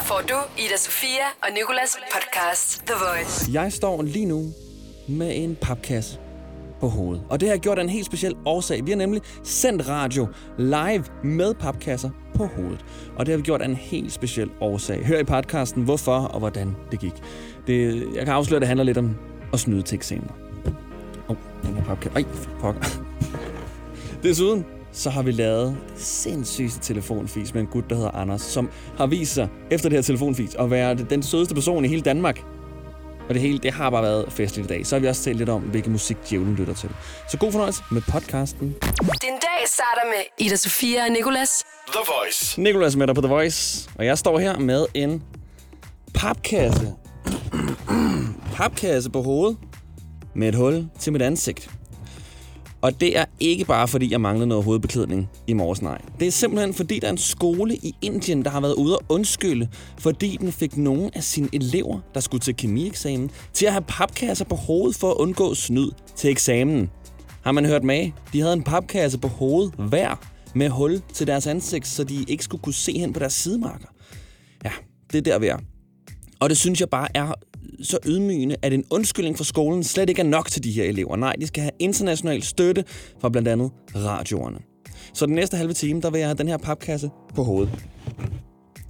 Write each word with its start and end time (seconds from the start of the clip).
Her 0.00 0.06
får 0.06 0.22
du 0.28 0.34
Ida 0.58 0.76
Sofia 0.76 1.26
og 1.42 1.48
Nikolas 1.54 1.96
podcast 2.14 2.82
The 2.86 2.94
Voice. 2.94 3.52
Jeg 3.52 3.72
står 3.72 4.02
lige 4.02 4.26
nu 4.26 4.52
med 5.08 5.32
en 5.36 5.56
papkasse 5.56 6.18
på 6.80 6.88
hovedet. 6.88 7.24
Og 7.30 7.40
det 7.40 7.48
har 7.48 7.54
jeg 7.54 7.60
gjort 7.60 7.78
af 7.78 7.82
en 7.82 7.88
helt 7.88 8.06
speciel 8.06 8.34
årsag. 8.46 8.86
Vi 8.86 8.90
har 8.90 8.98
nemlig 8.98 9.22
sendt 9.44 9.88
radio 9.88 10.28
live 10.58 11.04
med 11.24 11.54
papkasser 11.54 12.10
på 12.34 12.46
hovedet. 12.46 12.84
Og 13.16 13.26
det 13.26 13.32
har 13.32 13.36
vi 13.36 13.42
gjort 13.42 13.62
af 13.62 13.64
en 13.64 13.74
helt 13.74 14.12
speciel 14.12 14.50
årsag. 14.60 15.06
Hør 15.06 15.18
i 15.18 15.24
podcasten, 15.24 15.82
hvorfor 15.82 16.18
og 16.18 16.38
hvordan 16.38 16.76
det 16.90 17.00
gik. 17.00 17.14
Det, 17.66 18.06
jeg 18.14 18.24
kan 18.24 18.34
afsløre, 18.34 18.56
at 18.56 18.60
det 18.60 18.68
handler 18.68 18.84
lidt 18.84 18.98
om 18.98 19.16
at 19.52 19.60
snyde 19.60 19.82
til 19.82 19.96
eksamener. 19.96 20.32
Åh, 21.28 21.30
oh, 21.30 21.36
den 21.62 21.74
her 21.74 21.84
papkasse. 21.84 22.18
Ej, 22.18 22.24
pokker. 22.60 22.82
Desuden 24.22 24.66
så 24.92 25.10
har 25.10 25.22
vi 25.22 25.32
lavet 25.32 25.76
det 25.96 26.02
sindssygste 26.02 26.80
telefonfis 26.80 27.54
med 27.54 27.62
en 27.62 27.68
gut, 27.68 27.90
der 27.90 27.96
hedder 27.96 28.10
Anders, 28.10 28.40
som 28.40 28.70
har 28.96 29.06
vist 29.06 29.34
sig 29.34 29.48
efter 29.70 29.88
det 29.88 29.96
her 29.96 30.02
telefonfis 30.02 30.54
at 30.54 30.70
være 30.70 30.94
den 30.94 31.22
sødeste 31.22 31.54
person 31.54 31.84
i 31.84 31.88
hele 31.88 32.02
Danmark. 32.02 32.40
Og 33.28 33.34
det 33.34 33.42
hele, 33.42 33.58
det 33.58 33.72
har 33.72 33.90
bare 33.90 34.02
været 34.02 34.32
festligt 34.32 34.70
i 34.70 34.74
dag. 34.74 34.86
Så 34.86 34.94
har 34.94 35.00
vi 35.00 35.08
også 35.08 35.22
talt 35.22 35.36
lidt 35.38 35.48
om, 35.48 35.62
hvilken 35.62 35.92
musik 35.92 36.16
djævlen 36.30 36.54
lytter 36.54 36.74
til. 36.74 36.90
Så 37.28 37.38
god 37.38 37.52
fornøjelse 37.52 37.82
med 37.90 38.02
podcasten. 38.08 38.66
Din 39.22 39.36
dag 39.42 39.66
starter 39.66 40.04
med 40.06 40.46
Ida 40.46 40.56
Sofia 40.56 41.04
og 41.04 41.10
Nikolas. 41.10 41.64
The 41.86 42.00
Voice. 42.06 42.60
Nicolas 42.60 42.96
med 42.96 43.06
dig 43.06 43.14
på 43.14 43.20
The 43.20 43.28
Voice, 43.28 43.90
og 43.94 44.06
jeg 44.06 44.18
står 44.18 44.38
her 44.38 44.58
med 44.58 44.86
en 44.94 45.22
papkasse. 46.14 46.94
papkasse 48.56 49.10
på 49.10 49.22
hovedet 49.22 49.58
med 50.34 50.48
et 50.48 50.54
hul 50.54 50.88
til 50.98 51.12
mit 51.12 51.22
ansigt. 51.22 51.70
Og 52.82 53.00
det 53.00 53.18
er 53.18 53.24
ikke 53.40 53.64
bare, 53.64 53.88
fordi 53.88 54.12
jeg 54.12 54.20
manglede 54.20 54.46
noget 54.46 54.64
hovedbeklædning 54.64 55.28
i 55.46 55.52
morges, 55.52 55.82
nej. 55.82 56.00
Det 56.20 56.28
er 56.28 56.32
simpelthen, 56.32 56.74
fordi 56.74 56.98
der 56.98 57.06
er 57.06 57.12
en 57.12 57.18
skole 57.18 57.74
i 57.74 57.94
Indien, 58.02 58.44
der 58.44 58.50
har 58.50 58.60
været 58.60 58.74
ude 58.74 58.98
og 58.98 59.04
undskylde, 59.08 59.68
fordi 59.98 60.36
den 60.40 60.52
fik 60.52 60.76
nogle 60.76 61.10
af 61.14 61.24
sine 61.24 61.48
elever, 61.52 62.00
der 62.14 62.20
skulle 62.20 62.40
til 62.40 62.56
kemieksamen, 62.56 63.30
til 63.52 63.66
at 63.66 63.72
have 63.72 63.84
papkasser 63.88 64.44
på 64.44 64.54
hovedet 64.54 64.96
for 64.96 65.10
at 65.10 65.16
undgå 65.16 65.54
snyd 65.54 65.90
til 66.16 66.30
eksamen. 66.30 66.90
Har 67.42 67.52
man 67.52 67.66
hørt 67.66 67.84
med? 67.84 68.10
De 68.32 68.40
havde 68.40 68.52
en 68.52 68.62
papkasse 68.62 69.18
på 69.18 69.28
hovedet 69.28 69.74
hver 69.74 70.26
med 70.54 70.68
hul 70.68 71.02
til 71.12 71.26
deres 71.26 71.46
ansigt, 71.46 71.86
så 71.86 72.04
de 72.04 72.24
ikke 72.28 72.44
skulle 72.44 72.62
kunne 72.62 72.74
se 72.74 72.98
hen 72.98 73.12
på 73.12 73.20
deres 73.20 73.32
sidemarker. 73.32 73.88
Ja, 74.64 74.70
det 75.12 75.18
er 75.18 75.22
der, 75.22 75.38
vi 75.38 75.46
er. 75.46 75.58
Og 76.40 76.50
det 76.50 76.58
synes 76.58 76.80
jeg 76.80 76.88
bare 76.88 77.08
er 77.14 77.32
så 77.82 77.98
ydmygende, 78.06 78.56
at 78.62 78.72
en 78.72 78.84
undskyldning 78.90 79.36
fra 79.36 79.44
skolen 79.44 79.84
slet 79.84 80.08
ikke 80.08 80.20
er 80.22 80.26
nok 80.26 80.50
til 80.50 80.64
de 80.64 80.72
her 80.72 80.84
elever. 80.84 81.16
Nej, 81.16 81.32
de 81.40 81.46
skal 81.46 81.62
have 81.62 81.72
international 81.78 82.42
støtte 82.42 82.84
fra 83.20 83.28
blandt 83.28 83.48
andet 83.48 83.70
radioerne. 83.96 84.58
Så 85.14 85.26
den 85.26 85.34
næste 85.34 85.56
halve 85.56 85.72
time, 85.72 86.00
der 86.00 86.10
vil 86.10 86.18
jeg 86.18 86.28
have 86.28 86.38
den 86.38 86.48
her 86.48 86.56
papkasse 86.56 87.10
på 87.34 87.44
hovedet. 87.44 87.86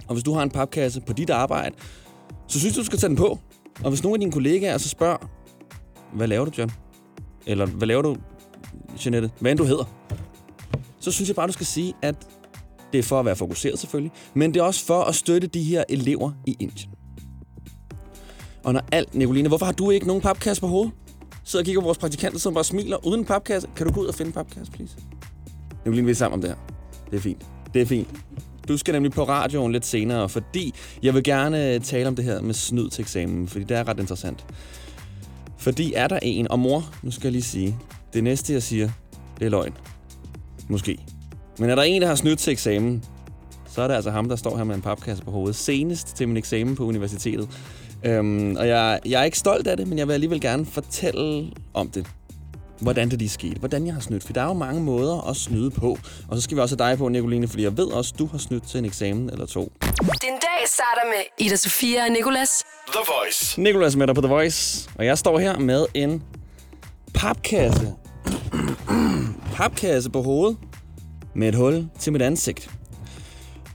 Og 0.09 0.15
hvis 0.15 0.25
du 0.25 0.33
har 0.33 0.43
en 0.43 0.51
papkasse 0.51 1.01
på 1.01 1.13
dit 1.13 1.31
arbejde, 1.31 1.75
så 2.49 2.59
synes 2.59 2.75
du, 2.75 2.81
du 2.81 2.85
skal 2.85 2.99
tage 2.99 3.09
den 3.09 3.17
på. 3.17 3.39
Og 3.85 3.91
hvis 3.91 4.03
nogen 4.03 4.15
af 4.15 4.21
dine 4.21 4.33
kollegaer 4.33 4.79
så 4.79 4.89
spørger, 4.89 5.31
hvad 6.15 6.27
laver 6.27 6.45
du, 6.45 6.51
John? 6.59 6.71
Eller 7.47 7.67
hvad 7.67 7.89
laver 7.89 8.03
du, 8.03 8.17
Jeanette? 9.05 9.31
Hvad 9.41 9.51
end 9.51 9.59
du 9.59 9.65
hedder? 9.65 9.85
Så 11.01 11.13
synes 11.13 11.29
jeg 11.29 11.37
bare, 11.37 11.47
du 11.47 11.53
skal 11.53 11.67
sige, 11.67 11.95
at 12.03 12.15
det 12.93 12.99
er 12.99 13.03
for 13.03 13.21
at 13.21 13.25
være 13.25 13.37
fokuseret 13.37 13.79
selvfølgelig, 13.79 14.13
men 14.35 14.55
det 14.55 14.61
er 14.61 14.65
også 14.65 14.85
for 14.85 15.03
at 15.03 15.15
støtte 15.15 15.47
de 15.47 15.63
her 15.63 15.85
elever 15.89 16.33
i 16.47 16.57
Indien 16.61 16.91
under 18.65 18.81
alt, 18.93 19.15
Nicoline, 19.15 19.49
hvorfor 19.49 19.67
har 19.67 19.73
du 19.73 19.91
ikke 19.91 20.07
nogen 20.07 20.23
papkasse 20.23 20.61
på 20.61 20.67
hovedet? 20.69 20.93
Sidder 21.45 21.63
og 21.63 21.65
kigger 21.65 21.81
på 21.81 21.85
vores 21.85 21.99
praktikanter, 21.99 22.39
som 22.39 22.55
bare 22.55 22.65
smiler 22.65 23.07
uden 23.07 23.25
papkasse. 23.25 23.69
Kan 23.77 23.87
du 23.87 23.93
gå 23.93 24.01
ud 24.01 24.07
og 24.07 24.15
finde 24.15 24.29
en 24.29 24.33
papkasse, 24.33 24.73
please? 24.73 24.97
Nicoline, 25.85 26.05
vi 26.05 26.11
er 26.11 26.15
sammen 26.15 26.35
om 26.35 26.41
det 26.41 26.51
her. 26.51 26.57
Det 27.11 27.17
er 27.17 27.21
fint. 27.21 27.47
Det 27.75 27.83
er 27.83 27.87
fint. 27.87 28.09
Du 28.69 28.77
skal 28.77 28.93
nemlig 28.93 29.13
på 29.13 29.25
radioen 29.25 29.73
lidt 29.73 29.87
senere, 29.87 30.29
fordi 30.29 30.75
jeg 31.03 31.15
vil 31.15 31.23
gerne 31.23 31.75
øh, 31.75 31.81
tale 31.81 32.09
om 32.09 32.17
det 32.17 32.25
her 32.25 32.41
med 32.41 32.55
snyd 32.55 32.89
til 32.89 33.03
eksamen, 33.03 33.49
fordi 33.49 33.65
det 33.65 33.77
er 33.77 33.89
ret 33.89 34.01
interessant. 34.01 34.47
Fordi 35.57 35.93
er 35.93 36.09
der 36.09 36.19
en, 36.23 36.51
og 36.51 36.59
mor, 36.59 36.91
nu 37.03 37.11
skal 37.11 37.27
jeg 37.27 37.33
lige 37.33 37.43
sige, 37.43 37.77
det 38.13 38.25
næste 38.25 38.53
jeg 38.53 38.63
siger, 38.63 38.91
det 39.39 39.47
er 39.47 39.51
løgn. 39.51 39.73
Måske. 40.69 40.99
Men 41.59 41.71
er 41.71 41.75
der 41.75 41.83
en, 41.83 42.03
der 42.03 42.09
har 42.09 42.15
snydt 42.15 42.39
til 42.39 42.51
eksamen, 42.53 43.05
så 43.69 43.83
er 43.83 43.89
det 43.89 43.95
altså 43.95 44.11
ham, 44.11 44.29
der 44.29 44.37
står 44.37 44.57
her 44.57 44.65
med 44.65 44.75
en 44.75 44.83
papkasse 44.83 45.25
på 45.25 45.31
hovedet. 45.31 45.57
Senest 45.57 46.17
til 46.17 46.29
min 46.29 46.37
eksamen 46.37 46.77
på 46.77 46.85
universitetet. 46.85 47.49
Øhm, 48.05 48.57
og 48.57 48.69
jeg, 48.69 49.01
jeg 49.07 49.21
er 49.21 49.25
ikke 49.25 49.39
stolt 49.39 49.67
af 49.67 49.77
det, 49.77 49.89
men 49.89 49.99
jeg 49.99 50.07
vil 50.09 50.15
alligevel 50.15 50.41
gerne 50.41 50.67
fortælle 50.67 51.51
om 51.75 51.91
det. 51.91 52.07
Hvordan 52.81 53.11
det 53.11 53.19
lige 53.19 53.29
skete. 53.29 53.59
Hvordan 53.59 53.87
jeg 53.87 53.95
har 53.95 54.01
snydt. 54.01 54.25
For 54.25 54.33
der 54.33 54.41
er 54.41 54.47
jo 54.47 54.53
mange 54.53 54.81
måder 54.83 55.29
at 55.31 55.37
snyde 55.37 55.71
på. 55.71 55.99
Og 56.29 56.37
så 56.37 56.43
skal 56.43 56.57
vi 56.57 56.61
også 56.63 56.77
have 56.79 56.91
dig 56.91 56.99
på, 56.99 57.09
Nicoline, 57.09 57.49
fordi 57.49 57.63
jeg 57.63 57.77
ved 57.77 57.87
også, 57.87 58.15
du 58.19 58.27
har 58.27 58.39
snydt 58.39 58.69
til 58.69 58.79
en 58.79 58.85
eksamen 58.85 59.31
eller 59.31 59.47
to. 59.47 59.73
Din 59.83 60.31
dag 60.31 60.67
starter 60.67 61.03
med 61.09 61.47
Ida 61.47 61.57
Sofia 61.57 62.05
og 62.05 62.11
Nikolas. 62.11 62.65
The 62.87 63.01
Voice. 63.19 63.61
Nicolas 63.61 63.97
med 63.97 64.07
dig 64.07 64.15
på 64.15 64.21
The 64.21 64.31
Voice, 64.31 64.91
og 64.95 65.07
jeg 65.07 65.19
står 65.19 65.39
her 65.39 65.59
med 65.59 65.87
en 65.95 66.23
papkasse. 67.15 67.95
papkasse 69.57 70.11
på 70.11 70.23
hovedet 70.23 70.57
med 71.35 71.49
et 71.49 71.55
hul 71.55 71.89
til 71.99 72.13
mit 72.13 72.23
ansigt. 72.23 72.71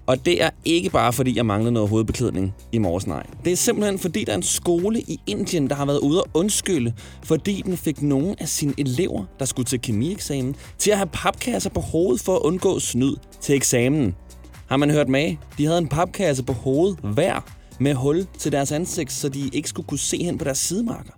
Og 0.08 0.26
det 0.26 0.44
er 0.44 0.50
ikke 0.66 0.90
bare, 0.90 1.14
fordi 1.14 1.38
jeg 1.38 1.46
manglede 1.46 1.72
noget 1.72 1.90
hovedbeklædning 1.90 2.54
i 2.72 2.78
morges, 2.78 3.08
nej. 3.08 3.26
Det 3.46 3.54
er 3.54 3.58
simpelthen, 3.58 4.00
fordi 4.00 4.24
der 4.24 4.32
er 4.32 4.38
en 4.38 4.44
skole 4.44 5.00
i 5.00 5.20
Indien, 5.28 5.70
der 5.70 5.76
har 5.76 5.86
været 5.86 6.00
ude 6.00 6.24
og 6.24 6.30
undskylde, 6.34 6.94
fordi 7.24 7.62
den 7.66 7.78
fik 7.78 8.02
nogle 8.02 8.36
af 8.40 8.50
sine 8.50 8.74
elever, 8.78 9.26
der 9.40 9.46
skulle 9.46 9.66
til 9.66 9.82
kemieksamen, 9.82 10.56
til 10.78 10.92
at 10.92 10.98
have 10.98 11.10
papkasser 11.14 11.70
på 11.70 11.80
hovedet 11.80 12.22
for 12.22 12.36
at 12.36 12.42
undgå 12.42 12.80
snyd 12.80 13.16
til 13.42 13.56
eksamen. 13.56 14.16
Har 14.68 14.78
man 14.78 14.92
hørt 14.92 15.10
med? 15.10 15.36
De 15.58 15.66
havde 15.66 15.78
en 15.78 15.88
papkasse 15.88 16.44
på 16.44 16.54
hovedet 16.54 17.00
hver 17.00 17.52
med 17.80 17.94
hul 17.94 18.28
til 18.38 18.52
deres 18.52 18.72
ansigt, 18.72 19.12
så 19.12 19.30
de 19.30 19.50
ikke 19.54 19.70
skulle 19.70 19.88
kunne 19.88 20.00
se 20.00 20.24
hen 20.24 20.38
på 20.38 20.46
deres 20.46 20.58
sidemarker. 20.58 21.14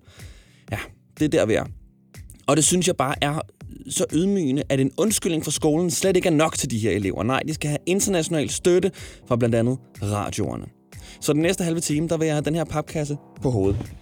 Ja, 0.72 0.78
det 1.20 1.26
er 1.26 1.30
der, 1.30 1.46
vi 1.46 1.54
er. 1.54 1.66
Og 2.48 2.58
det 2.58 2.66
synes 2.66 2.88
jeg 2.88 2.96
bare 2.96 3.16
er 3.22 3.40
så 3.90 4.06
ydmygende, 4.14 4.64
at 4.70 4.80
en 4.80 4.92
undskyldning 4.98 5.44
fra 5.44 5.52
skolen 5.52 5.92
slet 5.92 6.16
ikke 6.16 6.28
er 6.28 6.34
nok 6.34 6.58
til 6.58 6.72
de 6.72 6.80
her 6.80 6.92
elever. 6.92 7.24
Nej, 7.24 7.40
de 7.48 7.54
skal 7.54 7.70
have 7.70 7.80
international 7.86 8.50
støtte 8.50 8.92
fra 9.28 9.36
blandt 9.36 9.56
andet 9.56 9.78
radioerne. 10.02 10.66
Så 11.22 11.34
den 11.34 11.42
næste 11.42 11.64
halve 11.64 11.80
time, 11.80 12.08
der 12.08 12.18
vil 12.18 12.26
jeg 12.26 12.36
have 12.36 12.46
den 12.46 12.56
her 12.56 12.64
papkasse 12.64 13.18
på 13.42 13.52
hovedet. 13.52 13.94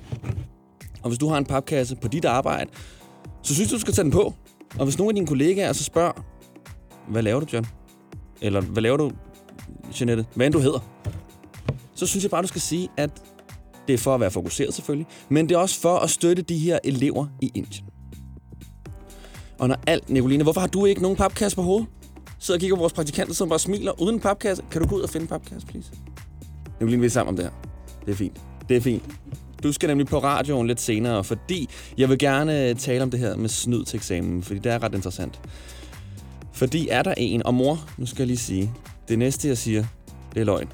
Og 1.01 1.09
hvis 1.09 1.19
du 1.19 1.27
har 1.27 1.37
en 1.37 1.45
papkasse 1.45 1.95
på 1.95 2.07
dit 2.07 2.25
arbejde, 2.25 2.69
så 3.43 3.53
synes 3.53 3.69
du, 3.69 3.75
du 3.75 3.79
skal 3.79 3.93
tage 3.93 4.03
den 4.03 4.11
på. 4.11 4.33
Og 4.79 4.85
hvis 4.85 4.97
nogle 4.97 5.09
af 5.09 5.15
dine 5.15 5.27
kollegaer 5.27 5.73
så 5.73 5.83
spørger, 5.83 6.25
hvad 7.11 7.21
laver 7.21 7.39
du, 7.39 7.45
John? 7.53 7.67
Eller 8.41 8.61
hvad 8.61 8.83
laver 8.83 8.97
du, 8.97 9.11
Jeanette? 9.99 10.25
Hvad 10.35 10.45
end 10.45 10.53
du 10.53 10.59
hedder? 10.59 10.79
Så 11.95 12.07
synes 12.07 12.23
jeg 12.23 12.31
bare, 12.31 12.41
du 12.41 12.47
skal 12.47 12.61
sige, 12.61 12.89
at 12.97 13.09
det 13.87 13.93
er 13.93 13.97
for 13.97 14.15
at 14.15 14.19
være 14.19 14.31
fokuseret 14.31 14.73
selvfølgelig, 14.73 15.07
men 15.29 15.49
det 15.49 15.55
er 15.55 15.59
også 15.59 15.79
for 15.79 15.97
at 15.97 16.09
støtte 16.09 16.41
de 16.41 16.57
her 16.57 16.79
elever 16.83 17.27
i 17.41 17.51
Indien. 17.55 17.85
Og 19.59 19.67
når 19.67 19.75
alt, 19.87 20.09
Nicoline, 20.09 20.43
hvorfor 20.43 20.61
har 20.61 20.67
du 20.67 20.85
ikke 20.85 21.01
nogen 21.01 21.17
papkasse 21.17 21.55
på 21.55 21.61
hovedet? 21.61 21.87
Sidder 22.39 22.57
og 22.57 22.59
kigger 22.59 22.75
på 22.75 22.79
vores 22.79 22.93
praktikanter, 22.93 23.33
som 23.33 23.49
bare 23.49 23.59
smiler 23.59 24.01
uden 24.01 24.19
papkasse. 24.19 24.63
Kan 24.71 24.81
du 24.81 24.87
gå 24.87 24.95
ud 24.95 25.01
og 25.01 25.09
finde 25.09 25.23
en 25.23 25.27
papkasse, 25.27 25.67
please? 25.67 25.91
Nicoline, 26.79 26.99
vi 26.99 27.05
er 27.05 27.09
sammen 27.09 27.29
om 27.29 27.35
det 27.35 27.45
her. 27.45 27.51
Det 28.05 28.11
er 28.11 28.15
fint. 28.15 28.41
Det 28.69 28.77
er 28.77 28.81
fint. 28.81 29.03
Du 29.63 29.71
skal 29.71 29.87
nemlig 29.87 30.07
på 30.07 30.19
radioen 30.19 30.67
lidt 30.67 30.81
senere, 30.81 31.23
fordi 31.23 31.69
jeg 31.97 32.09
vil 32.09 32.17
gerne 32.17 32.69
øh, 32.69 32.75
tale 32.75 33.03
om 33.03 33.11
det 33.11 33.19
her 33.19 33.35
med 33.35 33.49
snyd 33.49 33.83
til 33.83 33.97
eksamen, 33.97 34.43
fordi 34.43 34.59
det 34.59 34.71
er 34.71 34.83
ret 34.83 34.95
interessant. 34.95 35.39
Fordi 36.53 36.87
er 36.87 37.03
der 37.03 37.13
en, 37.17 37.45
og 37.45 37.53
mor, 37.53 37.85
nu 37.97 38.05
skal 38.05 38.21
jeg 38.21 38.27
lige 38.27 38.37
sige, 38.37 38.71
det 39.07 39.19
næste 39.19 39.47
jeg 39.47 39.57
siger, 39.57 39.85
det 40.33 40.41
er 40.41 40.45
løgn. 40.45 40.67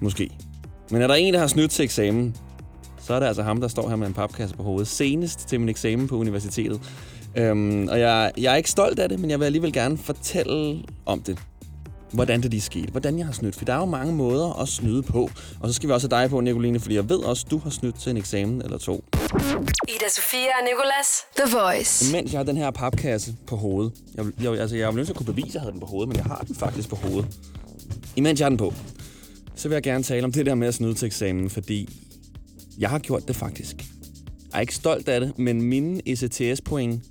Måske. 0.00 0.30
Men 0.90 1.02
er 1.02 1.06
der 1.06 1.14
en, 1.14 1.34
der 1.34 1.40
har 1.40 1.46
snydt 1.46 1.70
til 1.70 1.82
eksamen, 1.82 2.36
så 3.00 3.14
er 3.14 3.20
det 3.20 3.26
altså 3.26 3.42
ham, 3.42 3.60
der 3.60 3.68
står 3.68 3.88
her 3.88 3.96
med 3.96 4.06
en 4.06 4.14
papkasse 4.14 4.56
på 4.56 4.62
hovedet. 4.62 4.88
Senest 4.88 5.48
til 5.48 5.60
min 5.60 5.68
eksamen 5.68 6.08
på 6.08 6.16
universitetet. 6.16 6.80
Øhm, 7.36 7.88
og 7.88 8.00
jeg, 8.00 8.32
jeg 8.38 8.52
er 8.52 8.56
ikke 8.56 8.70
stolt 8.70 8.98
af 8.98 9.08
det, 9.08 9.20
men 9.20 9.30
jeg 9.30 9.38
vil 9.40 9.44
alligevel 9.44 9.72
gerne 9.72 9.98
fortælle 9.98 10.82
om 11.06 11.22
det. 11.22 11.38
Hvordan 12.12 12.42
det 12.42 12.50
lige 12.50 12.60
skete. 12.60 12.90
Hvordan 12.90 13.18
jeg 13.18 13.26
har 13.26 13.32
snydt. 13.32 13.56
For 13.56 13.64
der 13.64 13.72
er 13.72 13.78
jo 13.78 13.84
mange 13.84 14.14
måder 14.14 14.60
at 14.62 14.68
snyde 14.68 15.02
på. 15.02 15.30
Og 15.60 15.68
så 15.68 15.72
skal 15.74 15.88
vi 15.88 15.92
også 15.92 16.08
have 16.10 16.22
dig 16.22 16.30
på, 16.30 16.40
Nicoline, 16.40 16.80
fordi 16.80 16.94
jeg 16.94 17.08
ved 17.08 17.18
også, 17.18 17.46
du 17.50 17.58
har 17.58 17.70
snydt 17.70 18.00
til 18.00 18.10
en 18.10 18.16
eksamen 18.16 18.62
eller 18.62 18.78
to. 18.78 19.04
Ida 19.88 20.08
Sofia 20.10 20.38
og 20.60 20.64
Nikolas. 20.64 21.08
The 21.36 21.56
Voice. 21.56 22.12
Mens 22.12 22.32
jeg 22.32 22.38
har 22.38 22.44
den 22.44 22.56
her 22.56 22.70
papkasse 22.70 23.34
på 23.46 23.56
hovedet. 23.56 23.92
Jeg, 24.14 24.24
jeg, 24.42 24.60
altså, 24.60 24.76
jeg 24.76 24.86
er 24.88 24.92
nødt 24.92 25.06
til 25.06 25.12
at 25.12 25.16
kunne 25.16 25.34
bevise, 25.34 25.48
at 25.48 25.54
jeg 25.54 25.62
havde 25.62 25.72
den 25.72 25.80
på 25.80 25.86
hovedet, 25.86 26.08
men 26.08 26.16
jeg 26.16 26.24
har 26.24 26.44
den 26.46 26.54
faktisk 26.54 26.88
på 26.88 26.96
hovedet. 26.96 27.38
Imens 28.16 28.40
jeg 28.40 28.44
har 28.44 28.50
den 28.50 28.58
på, 28.58 28.74
så 29.54 29.68
vil 29.68 29.74
jeg 29.74 29.82
gerne 29.82 30.04
tale 30.04 30.24
om 30.24 30.32
det 30.32 30.46
der 30.46 30.54
med 30.54 30.68
at 30.68 30.74
snyde 30.74 30.94
til 30.94 31.06
eksamen, 31.06 31.50
fordi 31.50 31.88
jeg 32.78 32.90
har 32.90 32.98
gjort 32.98 33.28
det 33.28 33.36
faktisk. 33.36 33.76
Jeg 34.52 34.58
er 34.58 34.60
ikke 34.60 34.74
stolt 34.74 35.08
af 35.08 35.20
det, 35.20 35.38
men 35.38 35.62
mine 35.62 36.00
ECTS-point 36.06 37.02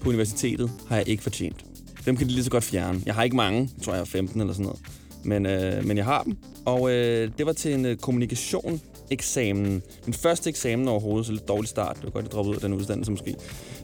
på 0.00 0.08
universitetet 0.08 0.70
har 0.88 0.96
jeg 0.96 1.08
ikke 1.08 1.22
fortjent. 1.22 1.64
Dem 2.06 2.16
kan 2.16 2.26
de 2.26 2.32
lige 2.32 2.44
så 2.44 2.50
godt 2.50 2.64
fjerne. 2.64 3.02
Jeg 3.06 3.14
har 3.14 3.22
ikke 3.22 3.36
mange. 3.36 3.70
Jeg 3.76 3.84
tror, 3.84 3.92
jeg 3.92 4.00
er 4.00 4.04
15 4.04 4.40
eller 4.40 4.54
sådan 4.54 4.66
noget. 4.66 4.80
Men, 5.24 5.46
øh, 5.46 5.84
men 5.84 5.96
jeg 5.96 6.04
har 6.04 6.22
dem. 6.22 6.36
Og 6.64 6.90
øh, 6.90 7.30
det 7.38 7.46
var 7.46 7.52
til 7.52 7.74
en 7.74 7.84
øh, 7.84 7.96
kommunikation 7.96 8.80
eksamen. 9.10 9.82
Min 10.04 10.14
første 10.14 10.50
eksamen 10.50 10.88
overhovedet, 10.88 11.26
så 11.26 11.32
lidt 11.32 11.48
dårlig 11.48 11.68
start. 11.68 11.96
Det 11.96 12.04
var 12.04 12.10
godt, 12.10 12.24
jeg 12.24 12.32
droppede 12.32 12.50
ud 12.50 12.56
af 12.56 12.60
den 12.60 12.72
uddannelse 12.72 13.10
måske. 13.10 13.34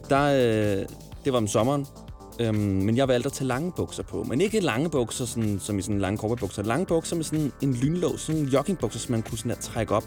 Der, 0.09 0.23
øh, 0.23 0.85
det 1.25 1.33
var 1.33 1.37
om 1.37 1.47
sommeren. 1.47 1.85
Øhm, 2.39 2.55
men 2.55 2.97
jeg 2.97 3.07
valgte 3.07 3.27
at 3.27 3.33
tage 3.33 3.47
lange 3.47 3.71
bukser 3.71 4.03
på. 4.03 4.23
Men 4.23 4.41
ikke 4.41 4.59
lange 4.59 4.89
bukser, 4.89 5.25
sådan, 5.25 5.59
som 5.59 5.79
i 5.79 5.81
sådan 5.81 5.99
lange 5.99 6.17
korperbukser. 6.17 6.63
Lange 6.63 6.85
bukser 6.85 7.15
med 7.15 7.23
sådan 7.23 7.51
en 7.61 7.73
lynlås, 7.73 8.21
sådan 8.21 8.41
en 8.41 8.47
joggingbukser, 8.47 8.99
som 8.99 9.11
man 9.11 9.21
kunne 9.21 9.37
sådan 9.37 9.51
at 9.51 9.57
trække 9.57 9.95
op. 9.95 10.03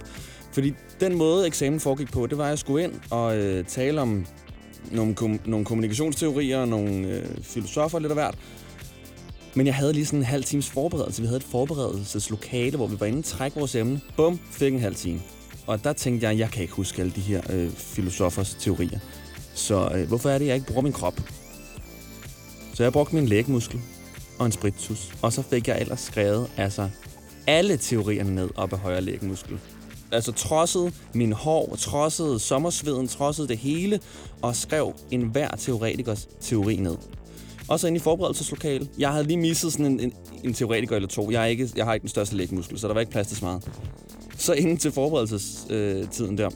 Fordi 0.53 0.73
den 1.01 1.19
måde, 1.19 1.47
eksamen 1.47 1.81
foregik 1.81 2.13
på, 2.13 2.27
det 2.27 2.39
var, 2.39 2.45
at 2.45 2.51
jeg 2.51 2.59
skulle 2.59 2.85
ind 2.85 2.93
og 3.11 3.39
øh, 3.39 3.65
tale 3.65 4.01
om 4.01 4.27
nogle, 4.93 5.15
kom, 5.15 5.41
nogle 5.45 5.67
kommunikationsteorier, 5.67 6.65
nogle 6.65 7.07
øh, 7.07 7.25
filosofer 7.43 7.99
lidt 7.99 8.13
af 8.13 8.17
hvert. 8.17 8.39
Men 9.55 9.67
jeg 9.67 9.75
havde 9.75 9.93
lige 9.93 10.07
sådan 10.07 10.19
en 10.19 10.25
halv 10.25 10.45
times 10.45 10.71
forberedelse. 10.71 11.23
Vi 11.23 11.27
havde 11.27 11.37
et 11.37 11.43
forberedelseslokale, 11.43 12.77
hvor 12.77 12.87
vi 12.87 13.01
var 13.01 13.07
inde 13.07 13.19
og 13.19 13.25
trække 13.25 13.59
vores 13.59 13.75
emne. 13.75 14.01
Bum, 14.17 14.41
fik 14.51 14.73
en 14.73 14.81
halv 14.81 14.95
time. 14.95 15.21
Og 15.67 15.85
der 15.85 15.93
tænkte 15.93 16.29
jeg, 16.29 16.39
jeg 16.39 16.51
kan 16.51 16.63
ikke 16.63 16.75
huske 16.75 17.03
alle 17.03 17.13
de 17.17 17.21
her 17.21 17.43
øh, 17.51 17.71
filosofers 17.71 18.57
teorier. 18.61 18.99
Så 19.55 19.91
øh, 19.95 20.09
hvorfor 20.09 20.31
er 20.31 20.39
det, 20.39 20.47
jeg 20.47 20.55
ikke 20.55 20.67
bruger 20.67 20.83
min 20.83 20.93
krop? 20.93 21.21
Så 22.75 22.83
jeg 22.83 22.93
brugte 22.93 23.15
min 23.15 23.27
lægmuskel 23.27 23.81
og 24.39 24.47
en 24.47 24.53
sprittus. 24.53 25.15
Og 25.23 25.33
så 25.33 25.43
fik 25.43 25.69
jeg 25.69 25.81
ellers 25.81 26.01
skrevet 26.01 26.51
altså 26.57 26.89
alle 27.47 27.77
teorierne 27.77 28.35
ned 28.35 28.51
op 28.57 28.73
af 28.73 28.79
højre 28.79 29.01
lægmuskel. 29.01 29.59
Altså 30.13 30.33
trodsede 30.33 30.93
min 31.13 31.33
hår, 31.33 31.77
trodsede 31.79 32.39
sommersveden, 32.39 33.09
trodsede 33.09 33.49
det 33.49 33.59
hele, 33.59 34.01
og 34.43 34.57
skrev 34.57 34.93
enhver 35.11 35.49
teoretikers 35.49 36.29
teori 36.41 36.77
ned. 36.77 36.97
Og 37.69 37.81
så 37.81 37.87
ind 37.87 37.97
i 37.97 38.01
forberedelseslokalet. 38.01 38.91
Jeg 38.99 39.13
havde 39.13 39.25
lige 39.25 39.37
misset 39.37 39.73
sådan 39.73 39.87
en, 39.87 40.01
en, 40.01 40.13
en 40.45 40.55
teoretiker 40.55 40.97
eller 40.97 41.09
to. 41.09 41.31
Jeg, 41.31 41.43
er 41.43 41.47
ikke, 41.47 41.69
jeg 41.77 41.85
har 41.85 41.95
ikke 41.95 42.03
den 42.03 42.09
største 42.09 42.37
lægmuskel, 42.37 42.79
så 42.79 42.89
der 42.89 42.95
var 42.95 43.01
ikke 43.01 43.13
plads 43.13 43.27
til 43.27 43.37
så 43.37 43.45
meget. 43.45 43.71
Så 44.39 44.53
inden 44.53 44.77
til 44.77 44.93
forberedelsestiden 44.93 46.33
øh, 46.33 46.39
der, 46.39 46.51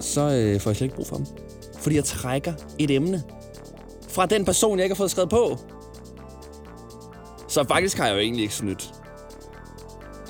så 0.00 0.20
øh, 0.20 0.60
får 0.60 0.70
jeg 0.70 0.76
slet 0.76 0.82
ikke 0.82 0.94
brug 0.96 1.06
for 1.06 1.16
dem. 1.16 1.26
Fordi 1.78 1.96
jeg 1.96 2.04
trækker 2.04 2.52
et 2.78 2.90
emne 2.90 3.22
fra 4.08 4.26
den 4.26 4.44
person, 4.44 4.78
jeg 4.78 4.84
ikke 4.84 4.94
har 4.94 4.96
fået 4.96 5.10
skrevet 5.10 5.30
på. 5.30 5.58
Så 7.48 7.64
faktisk 7.68 7.96
har 7.96 8.06
jeg 8.06 8.14
jo 8.14 8.18
egentlig 8.18 8.42
ikke 8.42 8.54
snydt. 8.54 8.99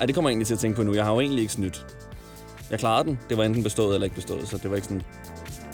Ja, 0.01 0.05
det 0.05 0.15
kommer 0.15 0.29
jeg 0.29 0.33
egentlig 0.33 0.47
til 0.47 0.53
at 0.53 0.59
tænke 0.59 0.75
på 0.75 0.83
nu. 0.83 0.93
Jeg 0.93 1.05
har 1.05 1.13
jo 1.13 1.19
egentlig 1.19 1.41
ikke 1.41 1.53
snydt. 1.53 1.85
Jeg 2.71 2.79
klarede 2.79 3.07
den. 3.09 3.19
Det 3.29 3.37
var 3.37 3.43
enten 3.43 3.63
bestået 3.63 3.93
eller 3.93 4.05
ikke 4.05 4.15
bestået, 4.15 4.47
så 4.47 4.57
det 4.57 4.69
var 4.69 4.75
ikke 4.75 4.87
sådan 4.87 5.01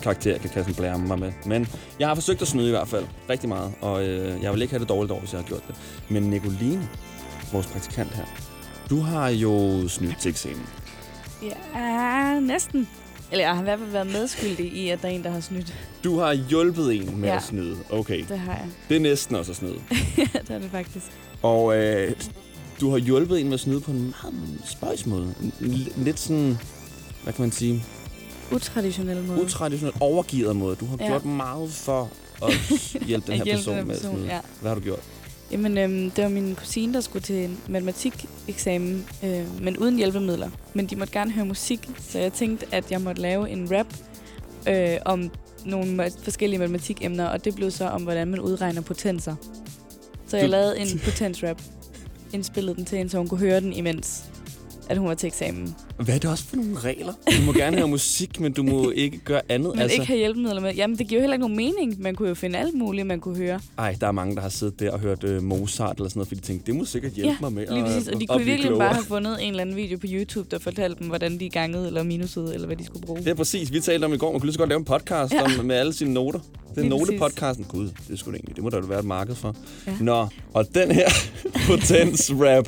karakter, 0.03 0.31
jeg 0.31 0.41
kan 0.41 0.49
kaste 0.49 0.73
blære 0.73 0.99
mig 0.99 1.19
med. 1.19 1.31
Men 1.45 1.67
jeg 1.99 2.07
har 2.07 2.15
forsøgt 2.15 2.41
at 2.41 2.47
snyde 2.47 2.67
i 2.67 2.71
hvert 2.71 2.87
fald 2.87 3.05
rigtig 3.29 3.49
meget, 3.49 3.73
og 3.81 4.05
øh, 4.07 4.43
jeg 4.43 4.53
vil 4.53 4.61
ikke 4.61 4.71
have 4.73 4.79
det 4.79 4.89
dårligt 4.89 5.11
over, 5.11 5.19
hvis 5.21 5.33
jeg 5.33 5.41
har 5.41 5.47
gjort 5.47 5.67
det. 5.67 5.75
Men 6.09 6.23
Nicoline, 6.23 6.89
vores 7.51 7.67
praktikant 7.67 8.13
her, 8.15 8.25
du 8.89 8.99
har 8.99 9.29
jo 9.29 9.87
snydt 9.87 10.19
til 10.21 10.29
eksamen. 10.29 10.65
Ja, 11.75 12.39
næsten. 12.39 12.89
Eller 13.31 13.45
jeg 13.45 13.53
har 13.55 13.61
i 13.61 13.63
hvert 13.63 13.79
fald 13.79 13.91
været 13.91 14.07
medskyldig 14.07 14.65
i, 14.65 14.89
at 14.89 15.01
der 15.01 15.07
er 15.07 15.11
en, 15.11 15.23
der 15.23 15.29
har 15.31 15.39
snydt. 15.39 15.73
Du 16.03 16.19
har 16.19 16.33
hjulpet 16.33 16.95
en 16.95 17.19
med 17.21 17.29
Ja. 17.29 17.35
at 17.35 17.43
snyde. 17.43 17.75
Okay, 17.89 18.25
Det 18.29 18.39
har 18.39 18.51
jeg. 18.51 18.67
det 18.89 18.97
er 18.97 19.01
næsten 19.01 19.35
også 19.35 19.51
at 19.51 19.55
snyde. 19.55 19.79
ja, 20.17 20.23
det 20.41 20.49
er 20.49 20.59
det 20.59 20.71
faktisk. 20.71 21.05
Og 21.41 21.77
øh, 21.77 22.11
du 22.81 22.89
har 22.91 22.97
hjulpet 22.97 23.39
en 23.39 23.45
med 23.45 23.53
at 23.53 23.59
snyde 23.59 23.81
på 23.81 23.91
en 23.91 23.99
meget 24.01 24.61
spøjs 24.65 25.05
måde. 25.05 25.33
En, 25.61 25.87
lidt 25.97 26.19
sådan, 26.19 26.57
hvad 27.23 27.33
kan 27.33 27.41
man 27.41 27.51
sige, 27.51 27.83
Utraditionel 28.51 29.23
måde. 29.23 29.41
utraditionelt 29.43 29.97
overgivet 29.99 30.55
måde. 30.55 30.75
Du 30.75 30.85
har 30.85 30.97
Ja. 30.99 31.07
gjort 31.07 31.25
meget 31.25 31.71
for 31.71 32.09
at 32.43 32.53
hjælpe 33.07 33.27
den 33.31 33.37
her 33.37 33.43
hjælpe 33.45 33.57
person 33.57 33.73
den 33.77 33.79
her 33.79 33.85
med 33.87 33.95
at 33.95 34.01
person, 34.01 34.15
snyde. 34.17 34.27
ja. 34.33 34.39
Hvad 34.61 34.69
har 34.71 34.75
du 34.75 34.81
gjort? 34.81 34.99
Jamen, 35.51 35.77
øhm, 35.77 36.11
det 36.11 36.23
var 36.23 36.29
min 36.29 36.55
kusine, 36.55 36.93
der 36.93 37.01
skulle 37.01 37.23
til 37.23 37.35
en 37.35 37.57
matematikeksamen, 37.69 39.05
øh, 39.23 39.61
men 39.63 39.77
uden 39.77 39.97
hjælpemidler. 39.97 40.49
Men 40.73 40.85
de 40.85 40.95
måtte 40.95 41.13
gerne 41.13 41.31
høre 41.31 41.45
musik, 41.45 41.89
så 42.09 42.19
jeg 42.19 42.33
tænkte, 42.33 42.65
at 42.71 42.91
jeg 42.91 43.01
måtte 43.01 43.21
lave 43.21 43.49
en 43.49 43.67
rap 43.71 43.87
øh, 44.67 44.97
om 45.05 45.31
nogle 45.65 46.11
forskellige 46.23 46.59
matematikemner, 46.59 47.25
og 47.25 47.45
det 47.45 47.55
blev 47.55 47.71
så 47.71 47.85
om, 47.87 48.01
hvordan 48.03 48.27
man 48.27 48.39
udregner 48.39 48.81
potenser. 48.81 49.35
Så 50.27 50.37
jeg 50.37 50.45
Du- 50.45 50.51
lavede 50.51 50.79
en 50.79 50.99
potensrap, 51.05 51.61
indspillede 52.33 52.75
den 52.75 52.85
til 52.85 52.97
hende, 52.97 53.11
så 53.11 53.17
hun 53.17 53.27
kunne 53.27 53.39
høre 53.39 53.59
den 53.59 53.73
imens, 53.73 54.23
at 54.89 54.97
hun 54.97 55.07
var 55.07 55.13
til 55.13 55.27
eksamen. 55.27 55.75
Hvad 55.99 56.15
er 56.15 56.19
det 56.19 56.29
også 56.29 56.43
for 56.43 56.55
nogle 56.55 56.79
regler? 56.79 57.13
Du 57.37 57.41
må 57.45 57.53
gerne 57.53 57.77
høre 57.77 57.87
musik, 57.87 58.39
men 58.39 58.51
du 58.53 58.63
må 58.63 58.89
ikke 58.91 59.17
gøre 59.17 59.41
andet. 59.49 59.71
Men 59.73 59.81
altså. 59.81 59.93
ikke 59.95 60.07
have 60.07 60.17
hjælpemidler 60.17 60.61
med. 60.61 60.73
Jamen, 60.75 60.97
det 60.97 61.07
giver 61.07 61.19
jo 61.19 61.23
heller 61.23 61.33
ikke 61.33 61.41
nogen 61.47 61.55
mening. 61.57 62.01
Man 62.01 62.15
kunne 62.15 62.29
jo 62.29 62.35
finde 62.35 62.59
alt 62.59 62.73
muligt, 62.73 63.07
man 63.07 63.19
kunne 63.19 63.37
høre. 63.37 63.59
Ej, 63.77 63.95
der 64.01 64.07
er 64.07 64.11
mange, 64.11 64.35
der 64.35 64.41
har 64.41 64.49
siddet 64.49 64.79
der 64.79 64.91
og 64.91 64.99
hørt 64.99 65.23
øh, 65.23 65.43
Mozart 65.43 65.95
eller 65.97 66.09
sådan 66.09 66.17
noget, 66.19 66.27
fordi 66.27 66.41
de 66.41 66.45
tænkte, 66.45 66.65
det 66.71 66.75
må 66.75 66.85
sikkert 66.85 67.11
hjælpe 67.11 67.29
Ja, 67.31 67.35
mig 67.41 67.53
med 67.53 67.65
Lige 67.71 67.83
præcis. 67.83 68.07
Og 68.07 68.13
de 68.19 68.23
at 68.23 68.29
kunne 68.29 68.45
virkelig 68.45 68.67
klogere. 68.67 68.79
bare 68.87 68.93
have 68.93 69.05
fundet 69.05 69.43
en 69.43 69.49
eller 69.49 69.61
anden 69.61 69.75
video 69.75 69.97
på 69.97 70.07
YouTube, 70.09 70.47
der 70.51 70.59
fortalte 70.59 70.99
dem, 70.99 71.07
hvordan 71.07 71.39
de 71.39 71.49
gangede 71.49 71.87
eller 71.87 72.03
minusede, 72.03 72.53
eller 72.53 72.67
hvad 72.67 72.77
de 72.77 72.85
skulle 72.85 73.05
bruge. 73.05 73.19
Det 73.19 73.27
er 73.27 73.33
præcis. 73.33 73.71
Vi 73.73 73.79
talte 73.79 74.05
om 74.05 74.13
i 74.13 74.17
går, 74.17 74.31
man 74.31 74.39
kunne 74.39 74.47
lige 74.47 74.53
så 74.53 74.59
godt 74.59 74.69
lave 74.69 74.79
en 74.79 74.85
podcast 74.85 75.33
Ja. 75.33 75.43
om, 75.59 75.65
med 75.65 75.75
alle 75.75 75.93
sine 75.93 76.13
noter. 76.13 76.39
Det 76.75 76.85
er 76.85 76.89
notepodcasten. 76.89 77.65
Gud, 77.65 77.89
det 78.07 78.19
sgu 78.19 78.31
da 78.31 78.35
egentlig. 78.35 78.55
Det 78.55 78.63
må 78.63 78.69
der 78.69 78.77
jo 78.77 78.85
være 78.85 78.99
et 78.99 79.05
marked 79.05 79.35
for. 79.35 79.55
Ja. 79.87 79.93
Nå, 80.01 80.27
og 80.53 80.75
den 80.75 80.91
her 80.91 81.09
potens 81.67 82.31
rap, 82.33 82.67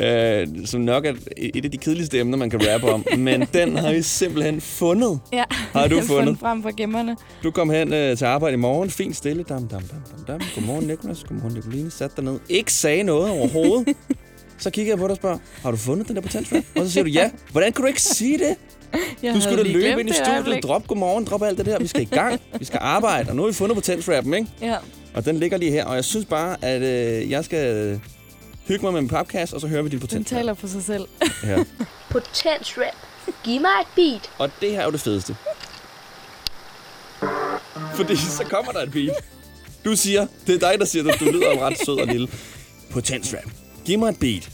øh, 0.00 0.46
som 0.64 0.80
nok 0.80 1.06
er 1.06 1.12
et 1.36 1.64
af 1.64 1.70
de 1.70 1.78
kedeligste 1.78 2.18
emner, 2.20 2.36
man 2.38 2.50
kan 2.50 2.60
rappe 2.72 2.90
om, 2.92 3.06
men 3.18 3.46
den 3.54 3.76
har 3.76 3.92
vi 3.92 4.02
simpelthen 4.02 4.60
fundet. 4.60 5.20
Ja, 5.32 5.44
Har 5.50 5.86
du 5.88 5.94
fundet? 5.94 6.06
fundet 6.06 6.38
frem 6.38 6.62
fra 6.62 6.70
gemmerne. 6.76 7.16
Du 7.42 7.50
kom 7.50 7.70
hen 7.70 7.92
øh, 7.92 8.16
til 8.16 8.24
arbejde 8.24 8.54
i 8.54 8.58
morgen, 8.58 8.90
fint 8.90 9.16
stille, 9.16 9.42
dam, 9.42 9.68
dam, 9.68 9.82
dam, 9.82 9.98
dam, 10.16 10.24
dam. 10.26 10.40
Godmorgen, 10.54 10.86
Nicolas. 10.86 11.24
Godmorgen, 11.24 11.54
Nicoline. 11.54 11.90
Sat 11.90 12.10
dig 12.16 12.24
ned. 12.24 12.38
Ikke 12.48 12.72
sagde 12.72 13.02
noget 13.02 13.30
overhovedet. 13.30 13.96
Så 14.58 14.70
kigger 14.70 14.92
jeg 14.92 14.98
på 14.98 15.04
dig 15.04 15.10
og 15.10 15.16
spørger, 15.16 15.38
har 15.62 15.70
du 15.70 15.76
fundet 15.76 16.08
den 16.08 16.16
der 16.16 16.22
potens 16.22 16.52
rap? 16.52 16.64
Og 16.76 16.86
så 16.86 16.90
siger 16.92 17.04
du 17.04 17.10
ja. 17.10 17.30
Hvordan 17.52 17.72
kan 17.72 17.82
du 17.82 17.86
ikke 17.88 18.02
sige 18.02 18.38
det? 18.38 18.56
Jeg 19.22 19.34
Du 19.34 19.40
skulle 19.40 19.64
da 19.64 19.68
løbe 19.68 20.00
ind 20.00 20.10
i 20.10 20.12
studiet, 20.12 20.62
drop 20.62 20.86
godmorgen, 20.86 21.24
drop 21.24 21.42
alt 21.42 21.58
det 21.58 21.66
der. 21.66 21.78
Vi 21.78 21.86
skal 21.86 22.02
i 22.02 22.04
gang, 22.04 22.40
vi 22.58 22.64
skal 22.64 22.78
arbejde, 22.82 23.30
og 23.30 23.36
nu 23.36 23.42
har 23.42 23.46
vi 23.48 23.54
fundet 23.54 23.74
potensrappen, 23.76 24.34
ikke? 24.34 24.46
Ja, 24.62 24.76
Og 25.14 25.24
den 25.24 25.36
ligger 25.36 25.56
lige 25.58 25.70
her, 25.70 25.84
og 25.84 25.94
jeg 25.96 26.04
synes 26.04 26.24
bare, 26.26 26.56
at 26.64 26.82
øh, 26.82 27.30
jeg 27.30 27.44
skal 27.44 28.00
hygge 28.64 28.84
mig 28.84 28.92
med 28.92 29.00
min 29.00 29.10
papkasse, 29.10 29.56
og 29.56 29.60
så 29.60 29.66
hører 29.68 29.82
vi 29.82 29.88
din 29.88 29.98
den 29.98 30.06
potensrap 30.08 30.38
taler 30.38 30.54
for 30.54 30.66
sig 30.66 30.84
selv. 30.84 31.06
her. 31.42 31.64
Potens 32.10 32.78
rap. 32.78 32.94
Giv 33.44 33.60
mig 33.60 33.70
et 33.80 33.86
beat. 33.96 34.30
Og 34.38 34.50
det 34.60 34.70
her 34.70 34.80
er 34.80 34.84
jo 34.84 34.90
det 34.90 35.00
fedeste. 35.00 35.36
Fordi 37.94 38.16
så 38.16 38.44
kommer 38.50 38.72
der 38.72 38.80
et 38.82 38.92
beat. 38.92 39.10
Du 39.84 39.96
siger, 39.96 40.26
det 40.46 40.54
er 40.54 40.58
dig, 40.70 40.78
der 40.78 40.84
siger, 40.84 41.12
at 41.12 41.20
du 41.20 41.24
lyder 41.24 41.66
ret 41.66 41.78
sød 41.86 42.00
og 42.00 42.06
lille. 42.06 42.28
Potensrap. 42.92 43.44
Giv 43.84 43.98
mig 43.98 44.08
et 44.08 44.18
beat. 44.20 44.50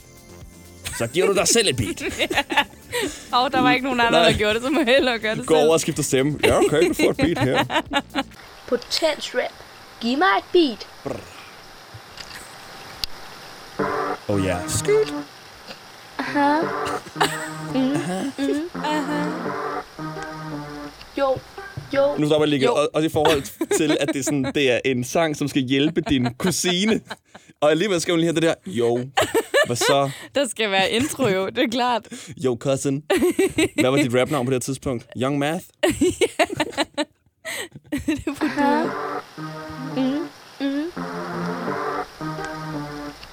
Så 0.98 1.06
giver 1.06 1.26
du 1.26 1.32
dig 1.34 1.48
selv 1.48 1.68
et 1.68 1.76
beat. 1.76 2.02
Og 3.32 3.52
der 3.52 3.60
var 3.60 3.72
ikke 3.72 3.84
nogen 3.84 4.00
andre, 4.00 4.18
der 4.24 4.32
gjorde 4.38 4.54
det, 4.54 4.62
så 4.62 4.70
må 4.70 4.78
jeg 4.80 4.86
hellere 4.86 5.18
gøre 5.18 5.36
det 5.36 5.46
Gå 5.46 5.54
selv. 5.54 5.64
over 5.64 5.72
og 5.72 5.80
skifter 5.80 6.02
stemme. 6.02 6.38
Ja, 6.44 6.58
okay, 6.58 6.88
du 6.88 6.94
får 6.94 7.10
et 7.10 7.16
beat 7.16 7.38
her. 7.38 7.64
Potens 8.68 9.34
rap. 9.34 9.52
Giv 10.00 10.18
mig 10.18 10.26
et 10.38 10.44
beat. 10.52 10.86
Oh 14.30 14.44
ja. 14.44 14.46
Yeah. 14.46 14.68
Skyt. 14.68 15.14
Jo, 21.18 21.38
jo. 21.94 22.16
Nu 22.18 22.26
stopper 22.26 22.46
jeg 22.46 22.48
lige. 22.48 22.64
Jo. 22.64 22.74
Og, 22.74 22.88
og 22.94 23.04
i 23.04 23.08
forhold 23.08 23.42
til, 23.76 23.96
at 24.00 24.08
det 24.08 24.16
er, 24.16 24.22
sådan, 24.22 24.44
det 24.54 24.70
er 24.70 24.80
en 24.84 25.04
sang, 25.04 25.36
som 25.36 25.48
skal 25.48 25.62
hjælpe 25.62 26.00
din 26.00 26.34
kusine. 26.38 27.00
Og 27.60 27.70
alligevel 27.70 28.00
skal 28.00 28.12
hun 28.12 28.20
lige 28.20 28.26
have 28.26 28.34
det 28.34 28.42
der, 28.42 28.54
jo, 28.66 29.06
hvad 29.66 29.76
så? 29.76 30.10
Der 30.34 30.48
skal 30.48 30.70
være 30.70 30.90
intro 30.90 31.26
jo, 31.26 31.46
det 31.46 31.58
er 31.58 31.68
klart. 31.68 32.06
Yo, 32.44 32.56
cousin. 32.60 33.02
Hvad 33.80 33.90
var 33.90 33.96
dit 33.96 34.14
rapnavn 34.14 34.46
på 34.46 34.50
det 34.50 34.54
her 34.54 34.60
tidspunkt? 34.60 35.06
Young 35.16 35.38
Math? 35.38 35.64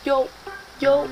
Jo, 0.07 0.27
jo. 0.79 1.07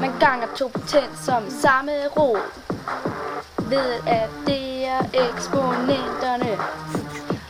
Man 0.00 0.12
ganger 0.20 0.46
to 0.56 0.68
potens 0.68 1.18
som 1.24 1.50
samme 1.50 2.06
rod. 2.06 2.40
Ved 3.56 4.00
at 4.06 4.30
det 4.46 4.86
er 4.86 5.00
eksponenterne. 5.12 6.58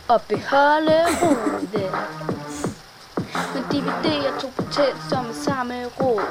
Og 0.07 0.21
beholde 0.21 1.05
rodet. 1.21 1.91
Man 3.53 3.63
dividerer 3.71 4.39
to 4.39 4.47
potens 4.55 5.09
som 5.09 5.25
samme 5.33 5.85
rod. 6.01 6.21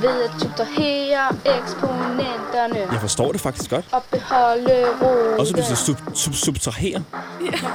Ved 0.00 0.22
at 0.22 0.30
subtrahere 0.40 1.28
eksponenterne. 1.58 2.78
Jeg 2.92 3.00
forstår 3.00 3.32
det 3.32 3.40
faktisk 3.40 3.70
godt. 3.70 3.84
Og 3.92 4.02
beholde 4.10 4.84
rodet. 5.02 5.38
Også 5.38 5.52
du 5.52 5.62
skal 5.64 5.76
sub, 5.76 5.96
sub, 6.14 6.34
subtrahere. 6.34 7.02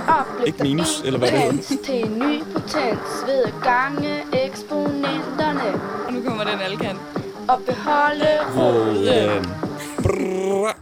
Opløfter 0.07 0.45
Ikke 0.45 0.63
minus, 0.63 1.01
eller 1.05 1.19
hvad 1.19 1.31
det 1.31 1.39
hedder. 1.39 1.63
til 1.85 2.05
en 2.05 2.19
ny 2.19 2.43
potens 2.53 3.09
ved 3.27 3.43
at 3.43 3.53
gange 3.63 4.23
eksponenterne 4.33 5.81
Og 6.07 6.13
nu 6.13 6.21
kommer 6.27 6.43
den 6.43 6.59
alkan. 6.61 6.97
og 7.47 7.59
beholde 7.67 8.27
Roden. 8.57 9.45
Brrrr. 10.03 10.75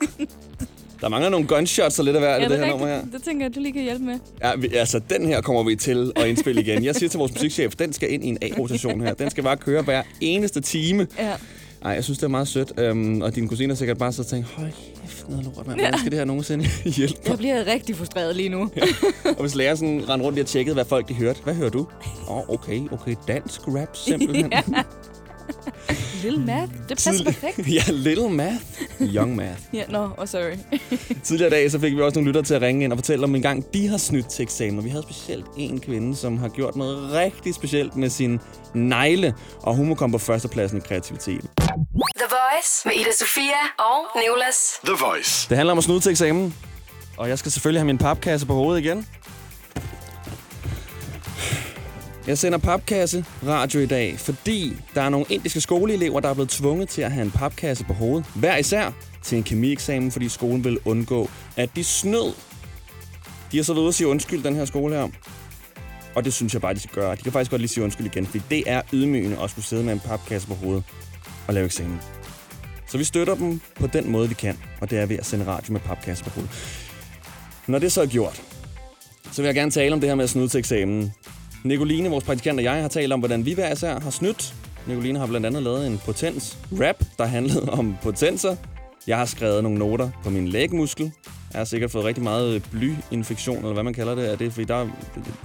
Der 1.02 1.10
mangler 1.10 1.30
nogle 1.30 1.48
gunshots 1.48 2.00
og 2.00 2.06
lidt 2.06 2.16
af 2.16 2.22
hvert 2.22 2.40
i 2.40 2.44
Ja, 2.44 2.50
det, 2.50 2.58
det 2.58 2.60
her 2.60 2.66
er 2.66 2.70
nummer 2.72 2.88
her. 2.88 3.02
Det 3.14 3.24
tænker 3.24 3.46
jeg, 3.46 3.56
du 3.56 3.60
lige 3.60 3.74
kan 3.74 3.82
hjælpe 3.82 4.06
med. 4.06 4.20
Ja, 4.44 4.56
vi, 4.56 4.68
altså, 4.76 5.02
den 5.10 5.26
her 5.28 5.42
kommer 5.42 5.64
vi 5.64 5.76
til 5.76 6.12
at 6.16 6.28
indspille 6.28 6.62
igen. 6.62 6.84
Jeg 6.84 6.96
siger 6.96 7.10
til 7.10 7.18
vores 7.18 7.32
musikchef, 7.34 7.76
den 7.76 7.94
skal 7.94 8.14
ind 8.14 8.24
i 8.24 8.28
en 8.28 8.38
A-rotation 8.42 9.02
her. 9.02 9.14
Den 9.14 9.30
skal 9.30 9.44
bare 9.44 9.58
køre 9.58 9.82
hver 9.82 10.04
eneste 10.22 10.62
time. 10.62 11.08
Ja. 11.20 11.32
Ej, 11.86 11.92
jeg 11.92 12.04
synes, 12.04 12.18
det 12.20 12.24
er 12.26 12.30
meget 12.30 12.48
sødt. 12.48 12.72
Øhm, 12.78 13.22
og 13.22 13.36
din 13.36 13.48
kusine 13.48 13.70
har 13.74 13.76
sikkert 13.76 13.98
bare 13.98 14.14
så 14.14 14.24
tænkt, 14.24 14.48
hold 14.48 14.72
kæft, 15.02 15.30
noget 15.30 15.46
lort, 15.46 15.68
mand. 15.68 15.80
Hvordan 15.80 15.98
skal 16.00 16.12
det 16.12 16.20
her 16.20 16.26
nogensinde 16.26 16.66
hjælpe? 16.98 17.20
Jeg 17.28 17.38
bliver 17.38 17.68
rigtig 17.68 17.96
frustreret 17.96 18.36
lige 18.36 18.50
nu. 18.50 18.72
Og 19.26 19.42
hvis 19.42 19.56
læreren 19.56 19.78
sådan 19.78 20.10
rendte 20.10 20.26
rundt 20.26 20.40
og 20.40 20.46
tjekkede, 20.46 20.74
hvad 20.74 20.86
folk 20.86 21.10
de 21.10 21.14
hørte. 21.14 21.40
Hvad 21.44 21.54
hører 21.54 21.70
du? 21.70 21.80
Åh, 22.30 22.38
oh, 22.38 22.50
okay, 22.50 22.82
okay. 22.92 23.16
Dansk 23.28 23.62
rap, 23.68 23.98
simpelthen. 23.98 24.52
Ja. 24.54 24.62
Lille 26.24 26.40
math, 26.46 26.72
det 26.90 26.98
passer 26.98 27.12
Tidlig- 27.12 27.26
perfekt. 27.26 27.68
ja, 27.78 27.82
little 27.92 28.30
math. 28.30 28.56
Young 29.16 29.36
math. 29.36 29.62
Ja, 29.74 29.84
nå, 29.90 30.08
no, 30.08 30.10
oh, 30.18 30.28
sorry. 30.28 30.58
Tidligere 31.24 31.48
i 31.48 31.52
dag, 31.52 31.72
så 31.72 31.80
fik 31.80 31.96
vi 31.96 32.02
også 32.02 32.20
nogle 32.20 32.28
lyttere 32.28 32.44
til 32.44 32.54
at 32.54 32.62
ringe 32.62 32.84
ind 32.84 32.94
og 32.94 32.98
fortælle 32.98 33.24
om 33.24 33.36
en 33.36 33.42
gang, 33.42 33.74
de 33.74 33.88
har 33.88 33.98
snydt 33.98 34.30
til 34.30 34.44
eksamen. 34.44 34.84
Vi 34.84 34.90
havde 34.90 35.04
specielt 35.04 35.46
en 35.58 35.80
kvinde, 35.80 36.16
som 36.16 36.38
har 36.38 36.50
gjort 36.50 36.76
noget 36.76 37.12
rigtig 37.14 37.54
specielt 37.54 37.96
med 37.96 38.10
sin 38.10 38.40
negle. 38.74 39.34
Og 39.62 39.76
hun 39.76 39.88
må 39.88 39.96
komme 39.96 40.12
på 40.12 40.18
førstepladsen 40.18 40.78
i 40.78 40.82
kreativitet. 40.82 41.42
The 42.18 42.28
Voice 42.30 42.82
med 42.86 42.94
Ida 42.96 43.12
Sofia 43.20 43.62
og 43.78 44.22
Nicolas. 44.22 44.80
The 44.86 44.96
Voice. 45.06 45.50
Det 45.50 45.58
handler 45.58 45.72
om 45.72 45.78
at 45.78 45.84
snyde 45.84 46.00
til 46.00 46.10
eksamen. 46.10 46.56
Og 47.18 47.30
jeg 47.30 47.40
skal 47.40 47.52
selvfølgelig 47.52 47.80
have 47.80 47.86
min 47.86 47.98
papkasse 47.98 48.48
på 48.48 48.54
hovedet 48.54 48.86
igen. 48.86 49.08
Jeg 52.30 52.38
sender 52.38 52.58
papkasse 52.58 53.26
radio 53.48 53.80
i 53.80 53.86
dag, 53.86 54.20
fordi 54.20 54.78
der 54.96 55.02
er 55.02 55.10
nogle 55.10 55.26
indiske 55.30 55.62
skoleelever, 55.62 56.20
der 56.20 56.30
er 56.30 56.34
blevet 56.34 56.50
tvunget 56.50 56.90
til 56.90 57.02
at 57.02 57.12
have 57.12 57.26
en 57.26 57.32
papkasse 57.32 57.84
på 57.84 57.94
hovedet. 57.94 58.26
Hver 58.36 58.58
især 58.58 58.92
til 59.24 59.38
en 59.38 59.44
kemieksamen, 59.44 60.12
fordi 60.12 60.30
skolen 60.30 60.64
vil 60.64 60.80
undgå, 60.86 61.30
at 61.58 61.70
de 61.76 61.84
snød. 61.84 62.34
De 63.52 63.58
har 63.58 63.64
så 63.64 63.74
været 63.74 63.82
ude 63.82 63.88
at 63.88 63.96
sige 63.96 64.08
undskyld, 64.08 64.44
den 64.44 64.56
her 64.56 64.66
skole 64.66 64.96
her. 64.96 65.08
Og 66.16 66.26
det 66.26 66.34
synes 66.34 66.54
jeg 66.54 66.62
bare, 66.62 66.74
de 66.74 66.80
skal 66.80 66.94
gøre. 66.94 67.16
De 67.16 67.22
kan 67.22 67.32
faktisk 67.32 67.52
godt 67.52 67.62
lige 67.62 67.70
sige 67.70 67.84
undskyld 67.84 68.06
igen, 68.08 68.26
fordi 68.26 68.44
det 68.50 68.64
er 68.68 68.82
ydmygende 68.94 69.38
at 69.44 69.50
skulle 69.50 69.66
sidde 69.66 69.84
med 69.84 69.94
en 69.94 70.00
papkasse 70.00 70.48
på 70.48 70.54
hovedet 70.54 70.84
og 71.48 71.54
lave 71.54 71.66
eksamen. 71.66 72.00
Så 72.88 72.98
vi 72.98 73.04
støtter 73.04 73.36
dem 73.36 73.62
på 73.76 73.88
den 73.88 74.12
måde, 74.12 74.30
vi 74.30 74.36
kan, 74.36 74.58
og 74.82 74.90
det 74.90 75.00
er 75.00 75.06
ved 75.06 75.18
at 75.18 75.26
sende 75.26 75.46
radio 75.46 75.74
med 75.74 75.82
papkasse 75.82 76.24
på 76.24 76.30
hovedet. 76.30 76.52
Når 77.68 77.80
det 77.80 77.92
så 77.92 78.02
er 78.02 78.06
gjort, 78.06 78.42
så 79.32 79.42
vil 79.42 79.48
jeg 79.48 79.56
gerne 79.56 79.72
tale 79.72 79.94
om 79.94 80.00
det 80.00 80.10
her 80.10 80.16
med 80.16 80.24
at 80.24 80.30
snyde 80.30 80.48
til 80.48 80.58
eksamen. 80.58 81.14
Nicoline, 81.64 82.10
vores 82.10 82.24
praktikant 82.24 82.60
og 82.60 82.64
jeg, 82.64 82.82
har 82.82 82.88
talt 82.88 83.14
om, 83.14 83.20
hvordan 83.20 83.46
vi 83.46 83.54
hver 83.54 83.72
især 83.72 84.00
har 84.00 84.10
snydt. 84.10 84.54
Nicoline 84.88 85.20
har 85.20 85.28
blandt 85.28 85.46
andet 85.46 85.64
lavet 85.64 85.88
en 85.88 86.02
potens-rap, 86.06 87.04
der 87.18 87.26
handlede 87.26 87.70
om 87.70 87.98
potenser. 88.04 88.56
Jeg 89.08 89.18
har 89.18 89.26
skrevet 89.26 89.64
nogle 89.64 89.78
noter 89.78 90.10
på 90.24 90.30
min 90.30 90.48
lægmuskel. 90.48 91.12
Jeg 91.54 91.60
har 91.60 91.66
sikkert 91.66 91.92
fået 91.92 92.06
rigtig 92.06 92.24
meget 92.24 92.64
blyinfektion, 92.72 93.58
eller 93.58 93.74
hvad 93.74 93.84
man 93.84 93.94
kalder 93.94 94.16
det. 94.16 94.32
Er 94.32 94.36
det, 94.36 94.54
fordi 94.54 94.66
der, 94.66 94.88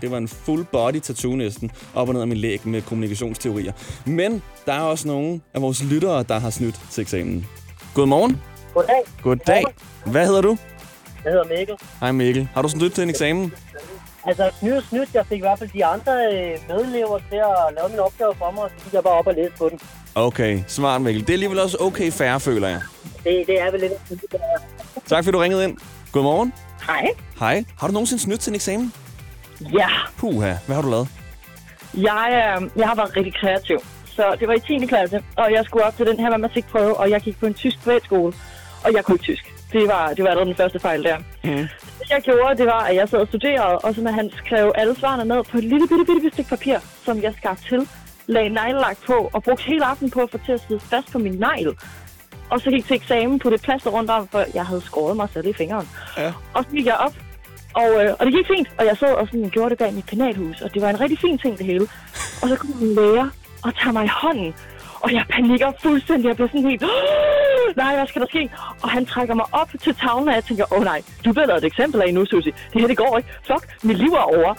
det 0.00 0.11
var 0.11 0.18
en 0.18 0.28
full 0.28 0.64
body 0.64 1.00
tattoo 1.00 1.37
næsten, 1.37 1.71
op 1.94 2.09
og 2.09 2.14
ned 2.14 2.21
af 2.21 2.26
min 2.26 2.37
læg 2.37 2.66
med 2.66 2.83
kommunikationsteorier. 2.83 3.73
Men 4.06 4.42
der 4.66 4.73
er 4.73 4.80
også 4.80 5.09
nogle 5.09 5.40
af 5.54 5.62
vores 5.62 5.85
lyttere, 5.85 6.23
der 6.23 6.38
har 6.38 6.50
snydt 6.50 6.80
til 6.90 7.02
eksamen. 7.02 7.47
Godmorgen. 7.94 8.40
Goddag, 8.75 9.02
Goddag. 9.23 9.64
Hvad 10.06 10.26
hedder 10.26 10.40
du? 10.40 10.59
jeg 11.25 11.33
hedder 11.33 11.59
Mikkel. 11.59 11.76
Hej 12.00 12.12
Mikkel. 12.12 12.49
Har 12.54 12.62
du 12.62 12.68
snydt 12.68 12.94
til 12.94 13.02
en 13.02 13.11
eksamen? 13.11 13.52
Altså, 14.26 14.50
snydt 14.59 14.76
og 14.76 14.83
snydt, 14.83 15.14
jeg 15.14 15.26
fik 15.26 15.38
i 15.38 15.40
hvert 15.40 15.59
fald 15.59 15.71
de 15.71 15.85
andre 15.85 16.12
øh, 16.33 16.59
til 17.31 17.37
at 17.37 17.75
lave 17.76 17.88
min 17.90 17.99
opgave 17.99 18.35
for 18.38 18.50
mig, 18.50 18.62
og 18.62 18.71
så 18.78 18.85
gik 18.85 18.93
jeg 18.95 19.02
bare 19.02 19.12
op 19.12 19.26
og 19.26 19.35
læste 19.35 19.57
på 19.59 19.69
den. 19.69 19.81
Okay, 20.14 20.62
smart 20.66 21.02
Mikkel. 21.02 21.23
Det 21.23 21.28
er 21.28 21.33
alligevel 21.33 21.59
også 21.61 21.76
okay 21.81 22.12
færre, 22.12 22.40
føler 22.40 22.69
jeg. 22.69 22.81
Det, 23.25 23.47
det 23.47 23.61
er 23.61 23.71
vel 23.71 23.81
lidt... 23.81 23.93
Tak 25.07 25.25
fordi 25.25 25.33
du 25.35 25.38
ringede 25.38 25.64
ind. 25.64 25.76
Godmorgen. 26.12 26.52
Hej. 26.87 27.07
Hej. 27.38 27.64
Har 27.78 27.87
du 27.87 27.93
nogensinde 27.93 28.23
snydt 28.23 28.40
til 28.40 28.50
en 28.50 28.54
eksamen? 28.54 28.93
Ja, 29.61 29.88
Puha, 30.19 30.54
hvad 30.66 30.76
har 30.76 30.83
du 30.83 30.90
lavet? 30.90 31.09
jeg, 31.95 32.57
øh, 32.61 32.69
jeg 32.76 32.88
har 32.88 32.95
været 32.95 33.16
rigtig 33.16 33.35
kreativ. 33.40 33.78
Så 34.07 34.37
det 34.40 34.49
var 34.49 34.54
i 34.54 34.78
10. 34.81 34.87
klasse, 34.87 35.23
og 35.37 35.52
jeg 35.52 35.64
skulle 35.64 35.85
op 35.85 35.97
til 35.97 36.07
den 36.07 36.21
her 36.21 36.31
matematikprøve, 36.31 36.97
og 36.97 37.11
jeg 37.11 37.21
gik 37.21 37.40
på 37.40 37.47
en 37.47 37.54
tysk 37.54 37.83
privatskole, 37.85 38.33
og 38.85 38.93
jeg 38.93 39.04
kunne 39.04 39.14
ikke 39.14 39.23
tysk. 39.23 39.53
Det 39.75 39.88
var, 39.88 40.04
det 40.14 40.25
var 40.25 40.31
allerede 40.31 40.49
den 40.49 40.57
første 40.57 40.78
fejl 40.78 41.04
der. 41.04 41.19
Mm. 41.45 41.66
Det 42.00 42.11
jeg 42.11 42.23
gjorde, 42.23 42.57
det 42.59 42.66
var, 42.66 42.81
at 42.81 42.97
jeg 42.97 43.09
sad 43.09 43.19
og 43.19 43.28
studerede, 43.28 43.78
og 43.78 43.95
så 43.95 44.00
med 44.00 44.12
han 44.12 44.31
skrev 44.45 44.73
alle 44.75 44.95
svarene 44.97 45.25
ned 45.25 45.45
på 45.50 45.59
et 45.59 45.64
lille 45.64 45.88
bitte, 45.88 46.04
bitte, 46.09 46.21
bitte 46.23 46.35
stykke 46.35 46.50
papir, 46.50 46.78
som 47.04 47.23
jeg 47.23 47.35
skar 47.38 47.54
til, 47.69 47.88
lagde 48.26 48.49
neglelak 48.49 48.99
på, 49.07 49.31
og 49.33 49.43
brugte 49.43 49.64
hele 49.64 49.85
aftenen 49.85 50.11
på 50.11 50.21
at 50.21 50.31
få 50.31 50.38
til 50.47 50.52
at 50.52 50.61
sidde 50.69 50.81
fast 50.81 51.12
på 51.12 51.19
min 51.19 51.33
negl. 51.33 51.76
Og 52.50 52.61
så 52.61 52.71
gik 52.71 52.87
til 52.87 52.97
eksamen 52.97 53.38
på 53.38 53.50
det 53.50 53.62
plaster 53.62 53.90
rundt 53.90 54.11
om, 54.11 54.28
for 54.28 54.45
jeg 54.54 54.66
havde 54.66 54.81
skåret 54.81 55.16
mig 55.16 55.28
selv 55.33 55.47
i 55.47 55.52
fingeren. 55.52 55.88
Ja. 56.19 56.33
Og 56.54 56.64
så 56.64 56.71
gik 56.71 56.87
jeg 56.87 56.97
op, 56.97 57.14
og, 57.75 58.04
øh, 58.04 58.14
og 58.19 58.26
det 58.26 58.35
gik 58.35 58.47
fint, 58.57 58.69
og 58.78 58.85
jeg 58.87 58.97
sad 58.97 59.14
og 59.14 59.26
sådan 59.26 59.50
gjorde 59.50 59.71
det 59.71 59.78
bag 59.78 59.95
mit 59.95 60.07
penalhus, 60.07 60.61
og 60.61 60.75
det 60.75 60.83
var 60.83 60.90
en 60.90 61.00
rigtig 61.00 61.19
fin 61.19 61.38
ting 61.38 61.59
det 61.59 61.66
hele. 61.66 61.87
Og 62.43 62.49
så 62.49 62.57
kom 62.57 62.71
min 62.81 62.95
lærer 62.95 63.28
og 63.64 63.75
tager 63.75 63.93
mig 63.93 64.04
i 64.04 64.09
hånden, 64.23 64.54
og 65.04 65.12
jeg 65.12 65.25
panikker 65.34 65.73
fuldstændig. 65.82 66.26
Jeg 66.28 66.37
bliver 66.37 66.49
sådan 66.49 66.70
helt, 66.70 66.82
"Åh, 66.82 67.76
nej, 67.76 67.94
hvad 67.96 68.06
skal 68.06 68.20
der 68.23 68.26
ske? 68.34 68.42
Og 68.82 68.88
han 68.90 69.06
trækker 69.06 69.34
mig 69.40 69.46
op 69.52 69.70
til 69.84 69.94
tavlen, 70.02 70.28
og 70.28 70.34
jeg 70.34 70.44
tænker, 70.44 70.64
åh 70.73 70.78
oh, 70.78 70.84
nej, 70.84 71.02
du 71.25 71.32
bliver 71.32 71.46
lavet 71.46 71.64
et 71.64 71.66
eksempel 71.73 72.02
af 72.02 72.14
nu, 72.14 72.25
Susie. 72.26 72.52
Det 72.73 72.80
her, 72.80 72.88
det 72.88 72.96
går 72.96 73.16
ikke. 73.18 73.28
Fuck, 73.46 73.64
mit 73.88 73.99
liv 73.99 74.12
er 74.23 74.26
over. 74.38 74.52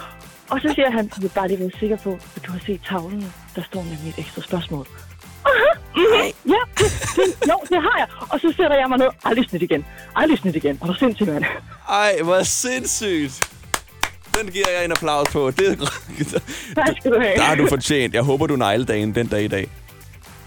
Og 0.49 0.57
så 0.61 0.67
siger 0.75 0.91
han, 0.91 1.03
jeg 1.15 1.21
vil 1.23 1.31
bare 1.35 1.47
lige 1.47 1.59
være 1.59 1.71
sikker 1.79 1.97
på, 1.97 2.11
at 2.35 2.45
du 2.45 2.51
har 2.51 2.59
set 2.65 2.81
tavlen. 2.89 3.33
Der 3.55 3.61
står 3.69 3.83
nemlig 3.83 4.09
et 4.09 4.19
ekstra 4.23 4.41
spørgsmål. 4.41 4.85
Aha, 5.45 5.71
mhm, 5.95 6.31
ja, 6.55 6.61
det, 6.79 6.87
det, 7.15 7.49
jo, 7.51 7.57
det 7.69 7.79
har 7.87 7.95
jeg. 7.97 8.07
Og 8.29 8.39
så 8.39 8.53
sætter 8.57 8.75
jeg 8.81 8.89
mig 8.89 8.97
ned. 8.97 9.07
Aldrig 9.23 9.45
snit 9.49 9.61
igen. 9.61 9.85
Aldrig 10.15 10.39
snit 10.39 10.55
igen. 10.55 10.77
Og 10.81 10.87
der 10.87 10.93
sindssygt, 10.93 11.29
mand. 11.33 11.43
Ej, 11.89 12.11
hvor 12.23 12.43
sindssygt. 12.43 13.49
Den 14.41 14.51
giver 14.51 14.69
jeg 14.75 14.85
en 14.85 14.91
applaus 14.91 15.27
på. 15.31 15.51
Det 15.51 15.67
er... 15.71 15.75
Tak 16.75 16.87
skal 16.99 17.11
du 17.11 17.19
have. 17.19 17.35
Der 17.35 17.41
har 17.43 17.55
du 17.55 17.67
fortjent. 17.67 18.13
Jeg 18.13 18.23
håber, 18.23 18.47
du 18.47 18.55
negledagen 18.55 19.15
den 19.15 19.27
dag 19.27 19.43
i 19.43 19.47
dag. 19.47 19.69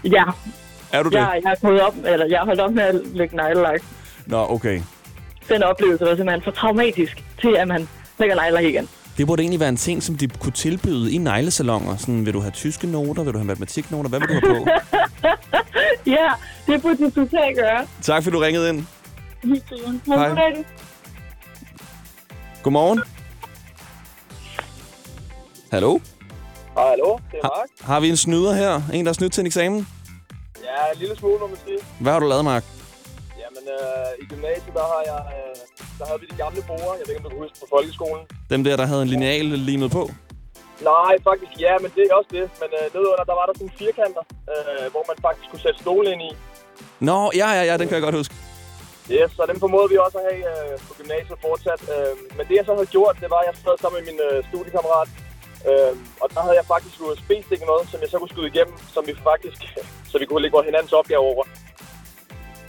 Ja, 0.03 0.23
Er 0.91 1.03
du 1.03 1.09
det? 1.09 1.15
jeg, 1.15 1.41
jeg 1.43 1.55
gået 1.61 1.81
op, 1.81 1.95
eller 2.05 2.25
jeg 2.25 2.39
har 2.39 2.45
holdt 2.45 2.61
op 2.61 2.71
med 2.73 2.83
at 2.83 2.95
lægge 3.13 3.35
neglelak. 3.35 3.81
Nå, 4.25 4.45
okay. 4.49 4.81
Den 5.49 5.63
oplevelse 5.63 6.05
var 6.05 6.15
simpelthen 6.15 6.41
for 6.43 6.51
traumatisk 6.51 7.23
til, 7.41 7.55
at 7.57 7.67
man 7.67 7.87
lægger 8.19 8.35
neglelak 8.35 8.63
igen. 8.63 8.89
Det 9.17 9.27
burde 9.27 9.41
egentlig 9.41 9.59
være 9.59 9.69
en 9.69 9.77
ting, 9.77 10.03
som 10.03 10.15
de 10.15 10.27
kunne 10.27 10.51
tilbyde 10.51 11.11
i 11.11 11.17
neglesalonger. 11.17 11.97
Sådan, 11.97 12.25
vil 12.25 12.33
du 12.33 12.39
have 12.39 12.51
tyske 12.51 12.87
noter? 12.87 13.23
Vil 13.23 13.33
du 13.33 13.37
have 13.37 13.47
matematiknoter? 13.47 14.09
Hvad 14.09 14.19
vil 14.19 14.27
du 14.29 14.33
have 14.33 14.65
på? 14.65 14.67
Ja, 16.05 16.27
det 16.67 16.81
burde 16.81 16.97
du 16.97 17.09
totalt 17.09 17.57
gøre. 17.57 17.85
tak, 18.01 18.23
fordi 18.23 18.33
du 18.35 18.39
ringede 18.39 18.69
ind. 18.69 18.85
Hej. 20.07 20.29
Hej. 20.33 20.63
Godmorgen. 22.63 23.01
Hallo? 25.71 25.99
Hallo, 26.81 27.09
det 27.31 27.37
er 27.43 27.47
Mark. 27.57 27.69
har 27.89 27.99
vi 28.03 28.07
en 28.09 28.17
snyder 28.25 28.53
her? 28.61 28.73
En, 28.93 29.05
der 29.05 29.11
er 29.13 29.19
snydt 29.21 29.33
til 29.33 29.41
en 29.41 29.47
eksamen? 29.51 29.79
Ja, 30.67 30.79
en 30.93 30.97
lille 31.03 31.15
smule, 31.21 31.37
må 31.43 31.47
man 31.53 31.59
sige. 31.65 31.79
Hvad 32.03 32.11
har 32.13 32.19
du 32.23 32.27
lavet, 32.33 32.45
Mark? 32.53 32.63
Jamen, 33.41 33.63
øh, 33.77 34.23
i 34.23 34.25
gymnasiet, 34.31 34.73
der 34.79 34.85
har 34.93 35.01
jeg... 35.11 35.19
Øh, 35.37 35.55
der 35.99 36.05
havde 36.09 36.19
vi 36.23 36.27
de 36.33 36.37
gamle 36.43 36.61
borer. 36.69 36.93
Jeg 36.99 37.03
ved 37.05 37.11
ikke, 37.13 37.21
om 37.23 37.25
du 37.27 37.31
kan 37.35 37.41
huske 37.45 37.57
fra 37.61 37.69
folkeskolen. 37.75 38.23
Dem 38.53 38.59
der, 38.67 38.75
der 38.81 38.85
havde 38.91 39.01
en 39.05 39.11
lineal 39.13 39.45
limet 39.69 39.89
på? 39.97 40.03
Nej, 40.91 41.13
faktisk 41.29 41.53
ja, 41.65 41.73
men 41.83 41.89
det 41.95 42.01
er 42.07 42.13
også 42.19 42.31
det. 42.37 42.45
Men 42.61 42.69
øh, 42.79 42.85
nedenunder, 42.93 43.25
der 43.31 43.35
var 43.39 43.45
der 43.49 43.53
sådan 43.59 43.73
firkanter, 43.83 44.23
øh, 44.53 44.85
hvor 44.93 45.03
man 45.09 45.17
faktisk 45.27 45.47
kunne 45.51 45.63
sætte 45.65 45.79
stolen 45.85 46.09
ind 46.13 46.21
i. 46.29 46.31
Nå, 47.09 47.19
ja, 47.41 47.47
ja, 47.57 47.63
ja, 47.69 47.73
den 47.79 47.85
kan 47.87 47.95
jeg 47.97 48.05
godt 48.07 48.17
huske. 48.21 48.33
Yes, 49.15 49.29
så 49.37 49.41
dem 49.51 49.57
formåede 49.63 49.89
vi 49.93 49.97
også 50.05 50.17
at 50.21 50.25
have 50.29 50.43
øh, 50.53 50.73
på 50.87 50.91
gymnasiet 50.99 51.37
fortsat. 51.45 51.81
Øh, 51.95 52.11
men 52.37 52.43
det, 52.47 52.55
jeg 52.59 52.65
så 52.69 52.73
havde 52.77 52.89
gjort, 52.97 53.15
det 53.23 53.29
var, 53.33 53.39
at 53.43 53.47
jeg 53.49 53.55
sad 53.65 53.75
sammen 53.83 53.95
med 53.97 54.05
min 54.09 54.19
øh, 54.27 54.35
studiekammerat. 54.49 55.09
Øh, 55.67 55.93
og 56.21 56.27
der 56.33 56.41
havde 56.45 56.55
jeg 56.59 56.65
faktisk 56.73 56.95
USB-stikket 57.01 57.67
noget, 57.67 57.83
som 57.91 57.99
jeg 58.01 58.09
så 58.09 58.17
kunne 58.19 58.29
skyde 58.29 58.47
igennem, 58.47 58.75
som 58.93 59.03
vi 59.07 59.13
faktisk, 59.23 59.59
så 60.11 60.15
vi 60.19 60.25
kunne 60.25 60.41
lægge 60.41 60.55
vores 60.57 60.65
hinandens 60.65 60.93
opgave 60.93 61.21
over. 61.21 61.43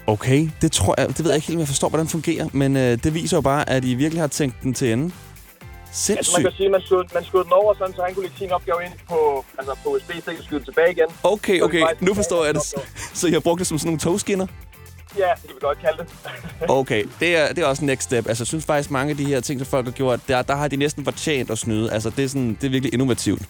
Okay, 0.07 0.49
det 0.63 0.73
tror 0.73 0.95
jeg, 0.99 1.09
det 1.09 1.19
ved 1.25 1.31
jeg 1.31 1.37
ikke 1.37 1.47
helt, 1.47 1.57
om 1.57 1.61
jeg 1.61 1.69
forstår, 1.69 1.89
hvordan 1.89 2.07
det 2.07 2.13
fungerer, 2.13 2.49
men 2.53 2.77
øh, 2.77 2.99
det 3.05 3.15
viser 3.15 3.37
jo 3.37 3.41
bare, 3.41 3.71
at 3.71 3.85
I 3.85 3.95
virkelig 3.95 4.23
har 4.23 4.29
tænkt 4.29 4.57
den 4.63 4.75
til 4.75 4.93
ende. 4.93 5.05
Altså, 5.05 6.13
man 6.13 6.25
Sindssygt. 6.25 6.43
kan 6.43 6.53
sige, 6.57 6.67
at 6.67 6.73
man 6.73 6.83
skød, 6.87 7.05
man 7.15 7.25
skød 7.25 7.45
den 7.45 7.53
over, 7.53 7.75
sådan, 7.75 7.95
så 7.95 8.03
han 8.03 8.15
kunne 8.15 8.25
lægge 8.25 8.39
sin 8.39 8.53
opgave 8.53 8.85
ind 8.85 8.93
på, 9.09 9.45
altså 9.59 9.73
på 9.85 9.89
USB-stik 9.95 10.39
og 10.39 10.45
skyde 10.45 10.65
tilbage 10.65 10.91
igen. 10.91 11.09
Okay, 11.23 11.61
okay, 11.61 11.83
nu 12.01 12.15
forstår 12.15 12.45
jeg 12.45 12.55
det. 12.55 12.63
Så 13.19 13.29
I 13.29 13.33
har 13.33 13.41
brugt 13.41 13.59
det 13.59 13.67
som 13.67 13.79
sådan 13.79 13.89
nogle 13.89 14.01
togskinner? 14.01 14.47
Ja, 15.19 15.31
det 15.37 15.47
kan 15.47 15.55
vi 15.55 15.61
godt 15.61 15.79
kalde 15.79 15.99
det. 15.99 16.09
Okay, 16.81 17.05
det 17.21 17.37
er, 17.37 17.49
det 17.49 17.59
er 17.65 17.67
også 17.67 17.85
next 17.85 18.03
step. 18.03 18.29
Altså, 18.29 18.43
jeg 18.43 18.47
synes 18.47 18.65
faktisk, 18.67 18.91
mange 18.91 19.11
af 19.11 19.17
de 19.17 19.25
her 19.25 19.41
ting, 19.41 19.61
som 19.61 19.67
folk 19.67 19.85
har 19.87 19.93
gjort, 19.93 20.21
der, 20.29 20.43
der 20.43 20.55
har 20.55 20.69
de 20.69 20.77
næsten 20.77 21.05
fortjent 21.05 21.51
at 21.51 21.59
snyde. 21.59 21.93
Altså, 21.93 22.11
det 22.11 22.25
er, 22.25 22.29
sådan, 22.29 22.55
det 22.61 22.65
er 22.65 22.71
virkelig 22.71 22.95
innovativt. 22.95 23.43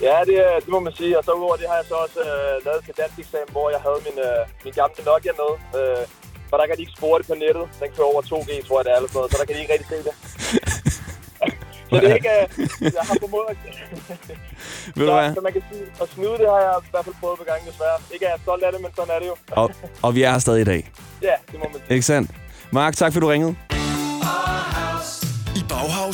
ja, 0.00 0.16
det, 0.26 0.36
det 0.60 0.68
må 0.68 0.80
man 0.80 0.92
sige. 0.96 1.18
Og 1.18 1.24
så 1.24 1.30
udover 1.32 1.56
det 1.56 1.66
har 1.68 1.76
jeg 1.76 1.84
så 1.88 1.94
også 1.94 2.20
øh, 2.20 2.64
lavet 2.66 2.84
til 2.84 2.94
dansk 2.98 3.18
eksamen, 3.18 3.48
hvor 3.52 3.70
jeg 3.70 3.80
havde 3.86 4.00
min, 4.06 4.18
øh, 4.28 4.40
min 4.64 4.72
gamle 4.72 5.04
Nokia 5.06 5.32
med. 5.42 5.52
Øh, 5.80 6.02
for 6.50 6.56
der 6.56 6.66
kan 6.66 6.76
de 6.76 6.80
ikke 6.80 6.96
spore 6.98 7.18
det 7.18 7.26
på 7.26 7.34
nettet. 7.34 7.64
Den 7.80 7.88
kører 7.96 8.08
over 8.12 8.22
2G, 8.22 8.50
tror 8.68 8.78
jeg 8.78 8.84
det 8.84 8.92
er, 8.92 8.96
eller 8.96 9.08
sådan 9.08 9.18
noget, 9.18 9.32
så 9.32 9.36
der 9.40 9.46
kan 9.48 9.54
de 9.56 9.60
ikke 9.64 9.72
rigtig 9.72 9.88
se 9.94 9.98
det. 10.08 10.14
så 11.90 11.96
det 12.00 12.10
er 12.10 12.14
ikke... 12.14 12.30
Øh, 12.30 12.94
jeg 12.98 13.02
har 13.08 13.16
formået 13.20 13.46
at... 13.48 13.56
Ved 14.96 15.06
så, 15.06 15.32
så 15.34 15.40
man 15.40 15.52
kan 15.52 15.62
sige, 15.72 15.82
at 16.02 16.08
snyde 16.08 16.36
det 16.42 16.48
har 16.54 16.60
jeg 16.66 16.74
i 16.86 16.90
hvert 16.90 17.04
fald 17.04 17.14
prøvet 17.20 17.38
på 17.38 17.44
gangen 17.50 17.66
desværre. 17.70 17.98
Ikke 18.14 18.26
at 18.26 18.30
jeg 18.30 18.36
er 18.38 18.42
stolt 18.42 18.62
af 18.64 18.72
det, 18.72 18.80
men 18.80 18.90
sådan 18.96 19.14
er 19.14 19.18
det 19.18 19.26
jo. 19.26 19.36
Og, 19.50 19.70
og 20.02 20.14
vi 20.14 20.22
er 20.22 20.30
her 20.30 20.38
stadig 20.38 20.60
i 20.60 20.64
dag. 20.64 20.90
Ja, 21.22 21.34
det 21.52 21.58
må 21.58 21.64
man 21.72 21.80
sige. 21.86 21.94
Ikke 21.94 22.06
sandt? 22.06 22.30
Mark, 22.70 22.96
tak 22.96 23.12
fordi 23.12 23.24
du 23.24 23.28
ringede. 23.30 23.56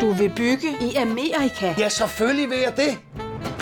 Du 0.00 0.12
vil 0.12 0.32
bygge 0.36 0.68
i 0.80 0.94
Amerika? 0.94 1.74
Ja, 1.78 1.88
selvfølgelig 1.88 2.50
vil 2.50 2.58
jeg 2.58 2.76
det. 2.76 2.98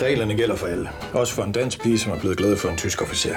Reglerne 0.02 0.34
gælder 0.36 0.56
for 0.56 0.66
alle. 0.66 0.90
Også 1.12 1.34
for 1.34 1.42
en 1.42 1.52
dansk 1.52 1.82
pige, 1.82 1.98
som 1.98 2.12
er 2.12 2.18
blevet 2.20 2.36
glad 2.36 2.56
for 2.56 2.68
en 2.68 2.76
tysk 2.76 3.02
officer. 3.02 3.36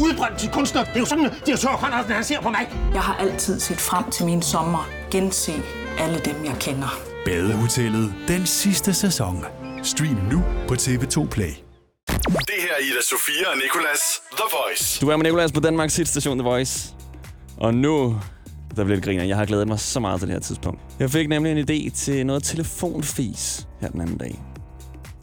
Udbrændt 0.00 0.38
til 0.38 0.50
kunstner. 0.52 0.84
Det 0.84 0.96
er 0.96 1.00
jo 1.00 1.06
sådan, 1.06 1.24
at 1.24 1.32
direktør 1.46 1.68
Conradsen, 1.68 2.12
han 2.12 2.24
ser 2.24 2.40
på 2.40 2.50
mig. 2.50 2.68
Jeg 2.94 3.02
har 3.02 3.14
altid 3.16 3.60
set 3.60 3.76
frem 3.80 4.10
til 4.10 4.24
min 4.24 4.42
sommer. 4.42 4.88
Gense 5.10 5.52
alle 5.98 6.18
dem, 6.18 6.44
jeg 6.44 6.56
kender. 6.60 7.00
Badehotellet. 7.24 8.14
Den 8.28 8.46
sidste 8.46 8.94
sæson. 8.94 9.44
Stream 9.82 10.18
nu 10.32 10.44
på 10.68 10.74
TV2 10.74 11.28
Play. 11.28 11.50
Det 12.06 12.58
her 12.58 12.72
er 12.78 12.82
Ida 12.82 13.02
Sofia 13.10 13.50
og 13.50 13.56
Nicolas 13.56 14.00
The 14.32 14.44
Voice. 14.52 15.00
Du 15.00 15.08
er 15.08 15.16
med 15.16 15.24
Nicolas 15.24 15.52
på 15.52 15.60
Danmarks 15.60 15.96
hitstation 15.96 16.38
The 16.38 16.48
Voice. 16.48 16.94
Og 17.56 17.74
nu, 17.74 18.20
der 18.78 18.84
bliver 18.84 18.96
lidt 18.96 19.04
griner. 19.04 19.24
Jeg 19.24 19.36
har 19.36 19.44
glædet 19.44 19.68
mig 19.68 19.80
så 19.80 20.00
meget 20.00 20.20
til 20.20 20.28
det 20.28 20.34
her 20.34 20.40
tidspunkt. 20.40 20.80
Jeg 20.98 21.10
fik 21.10 21.28
nemlig 21.28 21.52
en 21.52 21.58
idé 21.70 21.90
til 21.90 22.26
noget 22.26 22.42
telefonfis 22.42 23.68
her 23.80 23.88
den 23.88 24.00
anden 24.00 24.16
dag. 24.16 24.42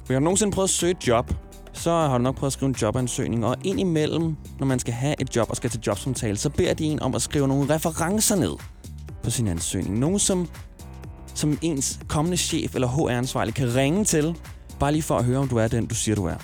Vi 0.07 0.13
har 0.13 0.21
nogensinde 0.21 0.51
prøvet 0.51 0.67
at 0.67 0.69
søge 0.69 0.91
et 0.91 1.07
job, 1.07 1.33
så 1.74 1.91
har 1.91 2.17
du 2.17 2.24
nok 2.24 2.35
prøvet 2.35 2.50
at 2.50 2.53
skrive 2.53 2.69
en 2.69 2.75
jobansøgning. 2.81 3.45
Og 3.45 3.55
indimellem, 3.63 4.35
når 4.59 4.65
man 4.65 4.79
skal 4.79 4.93
have 4.93 5.15
et 5.19 5.35
job 5.35 5.50
og 5.50 5.55
skal 5.55 5.69
til 5.69 5.79
jobsamtale, 5.88 6.38
så 6.38 6.50
beder 6.50 6.74
de 6.74 6.83
en 6.83 7.01
om 7.01 7.15
at 7.15 7.21
skrive 7.21 7.47
nogle 7.47 7.75
referencer 7.75 8.35
ned 8.35 8.53
på 9.24 9.29
sin 9.29 9.47
ansøgning. 9.47 10.00
Nogle, 10.00 10.19
som, 10.19 10.47
som 11.33 11.57
ens 11.62 12.00
kommende 12.07 12.38
chef 12.38 12.75
eller 12.75 12.88
HR-ansvarlig 12.88 13.53
kan 13.53 13.75
ringe 13.75 14.03
til, 14.03 14.35
bare 14.79 14.91
lige 14.91 15.03
for 15.03 15.17
at 15.17 15.25
høre, 15.25 15.38
om 15.38 15.47
du 15.47 15.57
er 15.57 15.67
den, 15.67 15.85
du 15.85 15.95
siger, 15.95 16.15
du 16.15 16.25
er. 16.25 16.35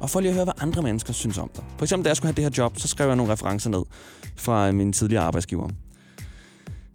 Og 0.00 0.10
for 0.10 0.20
lige 0.20 0.28
at 0.28 0.34
høre, 0.34 0.44
hvad 0.44 0.62
andre 0.62 0.82
mennesker 0.82 1.12
synes 1.12 1.38
om 1.38 1.50
dig. 1.56 1.64
For 1.78 1.84
eksempel, 1.84 2.04
da 2.04 2.08
jeg 2.08 2.16
skulle 2.16 2.28
have 2.28 2.36
det 2.36 2.44
her 2.44 2.64
job, 2.64 2.78
så 2.78 2.88
skrev 2.88 3.06
jeg 3.06 3.16
nogle 3.16 3.32
referencer 3.32 3.70
ned 3.70 3.82
fra 4.36 4.72
min 4.72 4.92
tidligere 4.92 5.22
arbejdsgiver. 5.22 5.68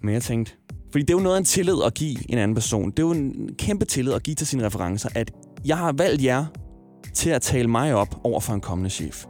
Men 0.06 0.14
jeg 0.14 0.24
tænkte, 0.24 0.54
fordi 0.92 1.02
det 1.02 1.10
er 1.10 1.18
jo 1.18 1.24
noget 1.24 1.36
af 1.36 1.40
en 1.40 1.46
tillid 1.46 1.76
at 1.86 1.94
give 1.94 2.32
en 2.32 2.38
anden 2.38 2.56
person. 2.56 2.92
Det 2.92 3.00
er 3.00 3.04
jo 3.04 3.12
en 3.12 3.50
kæmpe 3.58 3.86
tillid 3.86 4.14
at 4.14 4.24
give 4.24 4.36
til 4.36 4.48
sine 4.48 4.66
referencer, 4.66 5.10
at 5.16 5.32
jeg 5.66 5.78
har 5.78 5.92
valgt 5.92 6.24
jer 6.24 6.46
til 7.14 7.30
at 7.30 7.42
tale 7.42 7.68
mig 7.68 7.96
op 7.96 8.20
over 8.24 8.40
for 8.40 8.54
en 8.54 8.62
kommende 8.62 8.90
chef. 8.90 9.26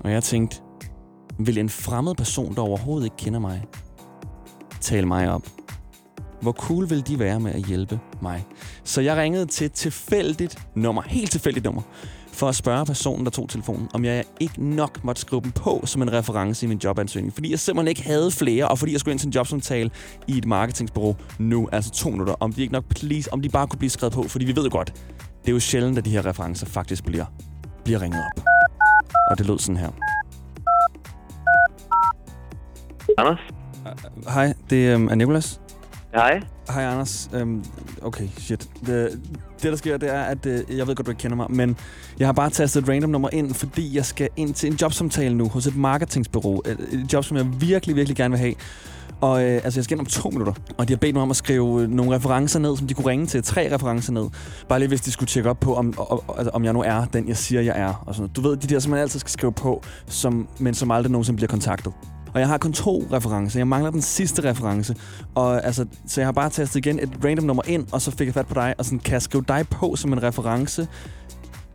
Og 0.00 0.10
jeg 0.10 0.22
tænkte, 0.22 0.56
vil 1.38 1.58
en 1.58 1.68
fremmed 1.68 2.14
person, 2.14 2.54
der 2.54 2.62
overhovedet 2.62 3.06
ikke 3.06 3.16
kender 3.16 3.40
mig, 3.40 3.64
tale 4.80 5.06
mig 5.06 5.30
op? 5.30 5.48
Hvor 6.42 6.52
cool 6.52 6.90
vil 6.90 7.06
de 7.06 7.18
være 7.18 7.40
med 7.40 7.52
at 7.52 7.64
hjælpe 7.64 8.00
mig? 8.22 8.46
Så 8.84 9.00
jeg 9.00 9.16
ringede 9.16 9.46
til 9.46 9.64
et 9.64 9.72
tilfældigt 9.72 10.58
nummer, 10.74 11.02
helt 11.02 11.30
tilfældigt 11.30 11.64
nummer, 11.64 11.82
for 12.32 12.48
at 12.48 12.54
spørge 12.54 12.86
personen, 12.86 13.24
der 13.24 13.30
tog 13.30 13.48
telefonen, 13.48 13.88
om 13.94 14.04
jeg 14.04 14.24
ikke 14.40 14.64
nok 14.64 15.04
måtte 15.04 15.20
skrive 15.20 15.42
dem 15.42 15.52
på 15.52 15.82
som 15.84 16.02
en 16.02 16.12
reference 16.12 16.66
i 16.66 16.68
min 16.68 16.80
jobansøgning. 16.84 17.34
Fordi 17.34 17.50
jeg 17.50 17.58
simpelthen 17.58 17.88
ikke 17.88 18.02
havde 18.02 18.30
flere, 18.30 18.68
og 18.68 18.78
fordi 18.78 18.92
jeg 18.92 19.00
skulle 19.00 19.12
ind 19.12 19.18
til 19.18 19.26
en 19.26 19.32
jobsamtale 19.32 19.90
i 20.26 20.38
et 20.38 20.46
marketingsbureau 20.46 21.16
nu, 21.38 21.68
altså 21.72 21.90
to 21.90 22.10
minutter, 22.10 22.34
om 22.40 22.52
de 22.52 22.60
ikke 22.60 22.72
nok 22.72 22.84
please, 22.84 23.32
om 23.32 23.42
de 23.42 23.48
bare 23.48 23.66
kunne 23.66 23.78
blive 23.78 23.90
skrevet 23.90 24.12
på, 24.14 24.22
fordi 24.22 24.44
vi 24.44 24.56
ved 24.56 24.64
jo 24.64 24.70
godt, 24.72 24.92
det 25.42 25.48
er 25.48 25.52
jo 25.52 25.60
sjældent, 25.60 25.98
at 25.98 26.04
de 26.04 26.10
her 26.10 26.26
referencer 26.26 26.66
faktisk 26.66 27.04
bliver, 27.04 27.24
bliver 27.84 28.02
ringet 28.02 28.20
op. 28.24 28.44
Og 29.30 29.38
det 29.38 29.46
lød 29.46 29.58
sådan 29.58 29.76
her. 29.76 29.90
Anders? 33.18 33.38
Hej, 34.28 34.54
det 34.70 34.76
øhm, 34.76 35.08
er 35.08 35.14
Nicolas. 35.14 35.60
Hej. 36.14 36.40
Hej, 36.70 36.84
Anders. 36.84 37.30
Øhm, 37.34 37.64
okay, 38.02 38.28
shit. 38.38 38.68
Det, 38.86 39.20
det, 39.62 39.70
der 39.70 39.76
sker, 39.76 39.96
det 39.96 40.14
er, 40.14 40.22
at 40.22 40.46
øh, 40.46 40.64
jeg 40.68 40.86
ved 40.86 40.94
godt, 40.94 41.06
du 41.06 41.10
ikke 41.10 41.20
kender 41.20 41.36
mig, 41.36 41.46
men 41.50 41.76
jeg 42.18 42.28
har 42.28 42.32
bare 42.32 42.50
tastet 42.50 42.82
et 42.82 42.88
random 42.88 43.10
nummer 43.10 43.28
ind, 43.32 43.54
fordi 43.54 43.96
jeg 43.96 44.04
skal 44.04 44.28
ind 44.36 44.54
til 44.54 44.70
en 44.70 44.76
jobsamtale 44.76 45.34
nu 45.34 45.48
hos 45.48 45.66
et 45.66 45.76
marketingsbureau. 45.76 46.62
Et, 46.66 46.78
et 46.92 47.12
job, 47.12 47.24
som 47.24 47.36
jeg 47.36 47.60
virkelig, 47.60 47.96
virkelig 47.96 48.16
gerne 48.16 48.32
vil 48.32 48.38
have. 48.38 48.54
Og 49.20 49.44
øh, 49.44 49.60
altså, 49.64 49.80
jeg 49.80 49.84
skal 49.84 49.94
ind 49.94 50.00
om 50.00 50.06
to 50.06 50.30
minutter, 50.30 50.52
og 50.78 50.88
de 50.88 50.92
har 50.92 50.98
bedt 50.98 51.14
mig 51.14 51.22
om 51.22 51.30
at 51.30 51.36
skrive 51.36 51.82
øh, 51.82 51.90
nogle 51.90 52.16
referencer 52.16 52.58
ned, 52.58 52.76
som 52.76 52.86
de 52.86 52.94
kunne 52.94 53.06
ringe 53.06 53.26
til. 53.26 53.42
Tre 53.42 53.74
referencer 53.74 54.12
ned. 54.12 54.28
Bare 54.68 54.78
lige 54.78 54.88
hvis 54.88 55.00
de 55.00 55.10
skulle 55.10 55.28
tjekke 55.28 55.50
op 55.50 55.60
på, 55.60 55.74
om, 55.74 55.94
og, 55.96 56.10
og, 56.28 56.38
altså, 56.38 56.50
om 56.50 56.64
jeg 56.64 56.72
nu 56.72 56.82
er 56.82 57.04
den, 57.04 57.28
jeg 57.28 57.36
siger, 57.36 57.60
jeg 57.60 57.78
er. 57.80 58.04
Og 58.06 58.14
sådan. 58.14 58.30
Du 58.36 58.40
ved, 58.40 58.56
de 58.56 58.66
der, 58.66 58.78
som 58.78 58.90
man 58.90 59.00
altid 59.00 59.20
skal 59.20 59.30
skrive 59.30 59.52
på, 59.52 59.82
som, 60.06 60.48
men 60.58 60.74
som 60.74 60.90
aldrig 60.90 61.12
nogensinde 61.12 61.36
bliver 61.36 61.48
kontaktet. 61.48 61.92
Og 62.34 62.40
jeg 62.40 62.48
har 62.48 62.58
kun 62.58 62.72
to 62.72 63.04
referencer. 63.12 63.60
Jeg 63.60 63.68
mangler 63.68 63.90
den 63.90 64.02
sidste 64.02 64.50
reference. 64.50 64.96
Og, 65.34 65.64
altså, 65.64 65.86
så 66.06 66.20
jeg 66.20 66.26
har 66.26 66.32
bare 66.32 66.50
tastet 66.50 66.76
igen 66.76 66.98
et 66.98 67.10
random 67.24 67.44
nummer 67.44 67.62
ind, 67.66 67.86
og 67.92 68.00
så 68.00 68.10
fik 68.10 68.26
jeg 68.26 68.34
fat 68.34 68.46
på 68.46 68.54
dig, 68.54 68.74
og 68.78 68.84
sådan, 68.84 68.98
kan 68.98 69.12
jeg 69.12 69.22
skrive 69.22 69.44
dig 69.48 69.66
på 69.70 69.96
som 69.96 70.12
en 70.12 70.22
reference? 70.22 70.88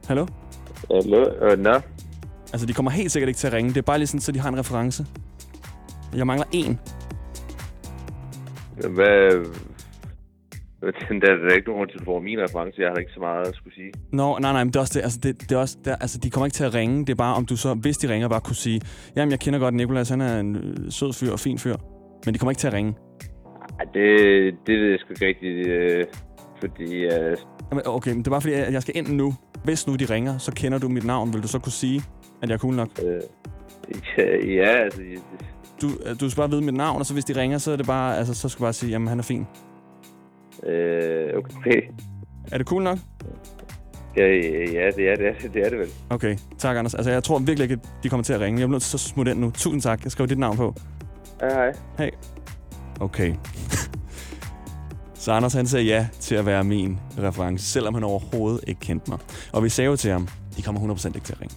Hallo? 0.08 0.26
Hallo? 0.92 1.26
Uh, 1.54 1.60
no. 1.60 1.80
Altså, 2.54 2.68
de 2.68 2.74
kommer 2.74 2.92
helt 2.92 3.12
sikkert 3.12 3.28
ikke 3.28 3.38
til 3.38 3.48
at 3.48 3.54
ringe. 3.54 3.70
Det 3.70 3.78
er 3.78 3.82
bare 3.82 3.98
lige 3.98 4.08
sådan, 4.08 4.22
så 4.22 4.32
de 4.32 4.40
har 4.40 4.50
en 4.50 4.60
reference. 4.60 5.06
Jeg 6.16 6.28
mangler 6.28 6.46
en. 6.52 6.80
Hvad... 8.78 9.46
Der 11.22 11.30
er 11.50 11.56
ikke 11.56 11.70
nogen 11.70 11.90
til 11.90 12.02
min 12.22 12.40
reference. 12.46 12.82
Jeg 12.82 12.90
har 12.90 12.96
ikke 12.96 13.12
så 13.14 13.20
meget 13.20 13.48
at 13.48 13.56
skulle 13.56 13.76
sige. 13.76 13.92
Nå, 14.12 14.38
nej, 14.42 14.52
nej, 14.52 14.64
men 14.64 14.72
det 14.74 14.76
er 14.76 14.80
også 14.80 15.00
det. 15.00 15.04
Altså, 15.04 15.20
det, 15.24 15.42
det 15.42 15.52
er 15.52 15.58
også, 15.60 15.78
det, 15.86 15.96
altså, 16.02 16.18
de 16.24 16.30
kommer 16.30 16.46
ikke 16.46 16.56
til 16.56 16.64
at 16.64 16.74
ringe. 16.74 17.06
Det 17.06 17.10
er 17.10 17.16
bare, 17.16 17.36
om 17.36 17.46
du 17.46 17.58
så, 17.58 17.74
hvis 17.74 17.98
de 17.98 18.14
ringer, 18.14 18.28
bare 18.30 18.42
kunne 18.42 18.56
sige, 18.56 18.82
jamen, 19.16 19.32
jeg 19.32 19.40
kender 19.40 19.60
godt 19.60 19.74
Nikolas, 19.76 20.10
han 20.10 20.22
er 20.22 20.40
en 20.40 20.56
øh, 20.56 20.92
sød 20.92 21.14
fyr 21.14 21.32
og 21.32 21.40
fin 21.40 21.58
fyr. 21.58 21.76
Men 22.26 22.34
de 22.34 22.40
kommer 22.40 22.52
ikke 22.52 22.60
til 22.60 22.68
at 22.68 22.74
ringe. 22.74 22.94
Ej, 23.80 23.86
det, 23.94 24.10
det 24.68 24.80
ved 24.80 24.90
jeg 24.90 25.00
sgu 25.00 25.10
ikke 25.14 25.26
rigtigt, 25.28 25.68
øh, 25.68 26.06
fordi... 26.60 26.94
Øh, 26.94 27.38
Jamen, 27.72 27.84
Okay, 27.86 28.12
men 28.12 28.20
det 28.20 28.28
er 28.28 28.32
bare 28.32 28.42
fordi, 28.42 28.54
at 28.54 28.74
jeg 28.74 28.82
skal 28.82 28.98
ind 28.98 29.08
nu. 29.08 29.34
Hvis 29.64 29.88
nu 29.88 29.96
de 29.96 30.06
ringer, 30.06 30.38
så 30.38 30.52
kender 30.56 30.80
du 30.80 30.90
mit 30.90 31.06
navn. 31.06 31.34
Vil 31.34 31.44
du 31.44 31.48
så 31.48 31.60
kunne 31.60 31.72
sige, 31.72 32.02
at 32.42 32.50
jeg 32.50 32.56
er 32.56 32.60
cool 32.60 32.76
nok? 32.76 32.90
øh, 33.06 33.22
ja, 34.18 34.46
ja, 34.46 34.70
altså... 34.84 35.02
Du, 35.82 35.88
øh, 36.06 36.20
du 36.20 36.30
skal 36.30 36.42
bare 36.42 36.50
vide 36.50 36.62
mit 36.62 36.74
navn, 36.74 37.00
og 37.00 37.06
så 37.06 37.14
hvis 37.14 37.26
de 37.26 37.42
ringer, 37.42 37.58
så 37.58 37.72
er 37.72 37.76
det 37.76 37.86
bare, 37.86 38.18
altså, 38.18 38.34
så 38.34 38.50
skal 38.50 38.60
du 38.60 38.64
bare 38.66 38.74
sige, 38.74 38.90
jamen 38.90 39.08
han 39.08 39.20
er 39.20 39.24
fin. 39.24 39.46
Øh, 40.64 41.38
okay. 41.38 41.82
Er 42.52 42.58
det 42.58 42.68
cool 42.68 42.84
nok? 42.84 42.98
Ja, 44.18 44.24
ja, 44.28 44.90
det 44.96 45.10
er 45.10 45.16
det, 45.16 45.28
er- 45.28 45.50
det 45.54 45.66
er 45.66 45.70
det 45.70 45.80
vel. 45.80 45.88
Okay, 46.10 46.38
tak 46.58 46.78
Anders. 46.78 46.94
Altså, 46.96 47.12
jeg 47.12 47.24
tror 47.24 47.40
virkelig 47.40 47.64
ikke, 47.64 47.74
at 47.74 48.04
de 48.04 48.10
kommer 48.10 48.24
til 48.24 48.34
at 48.34 48.40
ringe. 48.40 48.60
Jeg 48.60 48.68
bliver 48.68 48.76
nødt 48.76 48.84
til 48.84 48.98
at 48.98 49.02
smutte 49.02 49.32
ind 49.32 49.40
nu. 49.40 49.52
Tusind 49.52 49.82
tak. 49.82 50.04
Jeg 50.04 50.12
skriver 50.12 50.28
dit 50.28 50.38
navn 50.40 50.58
på. 50.58 50.76
Hej, 51.42 51.50
hej. 51.54 51.74
Hey. 51.98 52.10
Okay. 53.00 53.34
så 55.14 55.32
Anders 55.32 55.54
han 55.54 55.68
sagde 55.68 55.86
ja 55.86 56.08
til 56.20 56.36
at 56.36 56.46
være 56.46 56.64
min 56.64 57.00
reference, 57.20 57.66
selvom 57.66 57.94
han 57.94 58.04
overhovedet 58.04 58.60
ikke 58.68 58.80
kendte 58.80 59.12
mig. 59.12 59.20
Og 59.54 59.64
vi 59.64 59.70
sagde 59.70 59.90
jo 59.90 59.96
til 59.96 60.12
ham, 60.12 60.28
de 60.58 60.62
kommer 60.62 60.96
100% 60.96 61.08
ikke 61.08 61.20
til 61.26 61.34
at 61.34 61.42
ringe. 61.42 61.56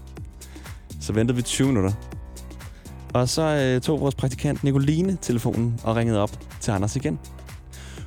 Så 1.00 1.12
ventede 1.12 1.36
vi 1.36 1.42
20 1.42 1.68
minutter. 1.68 1.92
Og 3.14 3.28
så 3.28 3.42
øh, 3.42 3.80
tog 3.80 4.00
vores 4.00 4.14
praktikant 4.14 4.64
Nicoline 4.64 5.18
telefonen 5.22 5.80
og 5.84 5.96
ringede 5.96 6.22
op 6.22 6.30
til 6.60 6.70
Anders 6.70 6.96
igen. 6.96 7.18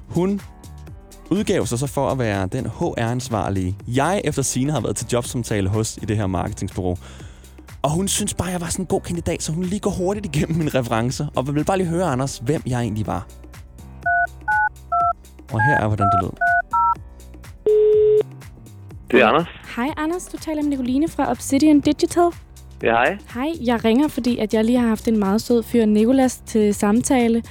Hun 0.07 0.41
udgav 1.33 1.65
sig 1.65 1.79
så 1.79 1.87
for 1.87 2.09
at 2.09 2.19
være 2.19 2.47
den 2.47 2.65
HR-ansvarlige, 2.65 3.77
jeg 3.87 4.21
efter 4.23 4.41
sine 4.41 4.71
har 4.71 4.81
været 4.81 4.95
til 4.95 5.07
jobsamtale 5.13 5.69
hos 5.69 5.97
i 6.01 6.05
det 6.05 6.17
her 6.17 6.27
marketingsbureau. 6.27 6.97
Og 7.81 7.89
hun 7.89 8.07
synes 8.07 8.33
bare, 8.33 8.47
jeg 8.47 8.61
var 8.61 8.67
sådan 8.67 8.83
en 8.83 8.87
god 8.87 9.01
kandidat, 9.01 9.43
så 9.43 9.51
hun 9.51 9.63
lige 9.63 9.79
går 9.79 9.91
hurtigt 9.91 10.25
igennem 10.25 10.57
mine 10.57 10.69
referencer, 10.69 11.27
og 11.35 11.55
vil 11.55 11.65
bare 11.65 11.77
lige 11.77 11.87
høre, 11.87 12.05
Anders, 12.05 12.37
hvem 12.37 12.61
jeg 12.65 12.81
egentlig 12.81 13.07
var. 13.07 13.27
Og 15.53 15.65
her 15.65 15.77
er, 15.77 15.87
hvordan 15.87 16.05
det 16.05 16.19
lød. 16.21 16.31
Det 19.11 19.21
er 19.21 19.27
Anders. 19.27 19.47
Hej 19.75 19.87
Anders, 19.97 20.25
du 20.25 20.37
taler 20.37 20.61
med 20.61 20.69
Nicoline 20.69 21.07
fra 21.07 21.31
Obsidian 21.31 21.79
Digital. 21.79 22.29
Ja, 22.83 22.91
hej. 22.91 23.17
Hej, 23.33 23.51
jeg 23.65 23.85
ringer, 23.85 24.07
fordi 24.07 24.37
at 24.37 24.53
jeg 24.53 24.63
lige 24.65 24.79
har 24.79 24.87
haft 24.87 25.07
en 25.07 25.19
meget 25.19 25.41
sød 25.41 25.63
fyr, 25.63 25.85
Nikolas, 25.85 26.41
til 26.45 26.73
samtale. 26.73 27.43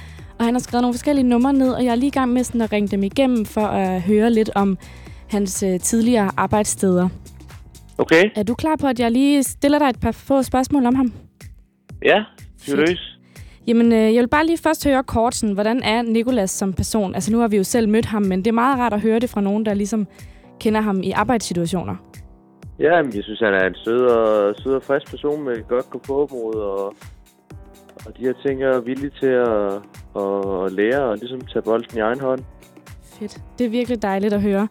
Og 0.43 0.47
han 0.47 0.55
har 0.55 0.59
skrevet 0.59 0.81
nogle 0.81 0.93
forskellige 0.93 1.27
numre 1.27 1.53
ned, 1.53 1.73
og 1.73 1.85
jeg 1.85 1.91
er 1.91 1.95
lige 1.95 2.07
i 2.07 2.17
gang 2.19 2.33
med 2.33 2.43
sådan 2.43 2.61
at 2.61 2.71
ringe 2.71 2.87
dem 2.87 3.03
igennem 3.03 3.45
for 3.45 3.61
at 3.61 4.01
høre 4.01 4.29
lidt 4.29 4.49
om 4.55 4.77
hans 5.29 5.63
øh, 5.63 5.79
tidligere 5.79 6.31
arbejdssteder. 6.37 7.09
Okay. 7.97 8.23
Er 8.35 8.43
du 8.43 8.55
klar 8.55 8.75
på, 8.75 8.87
at 8.87 8.99
jeg 8.99 9.11
lige 9.11 9.43
stiller 9.43 9.79
dig 9.79 9.89
et 9.89 9.99
par 9.99 10.11
få 10.11 10.41
spørgsmål 10.41 10.85
om 10.85 10.95
ham? 10.95 11.13
Ja, 12.05 12.23
seriøst. 12.57 13.01
Jamen, 13.67 13.91
øh, 13.91 14.13
jeg 14.13 14.21
vil 14.21 14.27
bare 14.27 14.45
lige 14.45 14.57
først 14.57 14.85
høre 14.85 15.03
kort, 15.03 15.35
sådan, 15.35 15.53
hvordan 15.53 15.83
er 15.83 16.01
Nikolas 16.01 16.51
som 16.51 16.73
person? 16.73 17.15
Altså, 17.15 17.31
nu 17.31 17.39
har 17.39 17.47
vi 17.47 17.57
jo 17.57 17.63
selv 17.63 17.89
mødt 17.89 18.05
ham, 18.05 18.21
men 18.21 18.39
det 18.39 18.47
er 18.47 18.51
meget 18.63 18.79
rart 18.79 18.93
at 18.93 19.01
høre 19.01 19.19
det 19.19 19.29
fra 19.29 19.41
nogen, 19.41 19.65
der 19.65 19.73
ligesom 19.73 20.07
kender 20.59 20.81
ham 20.81 21.01
i 21.03 21.11
arbejdssituationer. 21.11 21.95
Ja, 22.79 22.95
jeg 22.95 23.23
synes, 23.23 23.39
han 23.39 23.53
er 23.53 23.67
en 23.67 23.75
sød 23.75 24.05
og, 24.05 24.55
sød 24.57 24.73
og 24.73 24.83
frisk 24.83 25.09
person 25.09 25.43
med 25.43 25.53
et 25.57 25.67
godt 25.67 25.89
gå 25.89 25.99
på 26.07 26.29
mod 26.31 26.55
og, 26.55 26.95
og 28.05 28.17
de 28.17 28.21
her 28.21 28.33
ting 28.45 28.63
er 28.63 28.79
villig 28.79 29.11
til 29.13 29.27
at, 29.27 29.73
at, 30.23 30.71
lære 30.71 31.03
og 31.03 31.17
ligesom 31.17 31.41
tage 31.41 31.63
bolden 31.63 31.97
i 31.97 31.99
egen 31.99 32.19
hånd. 32.19 32.39
Fedt. 33.03 33.41
Det 33.57 33.65
er 33.65 33.69
virkelig 33.69 34.01
dejligt 34.01 34.33
at 34.33 34.41
høre. 34.41 34.67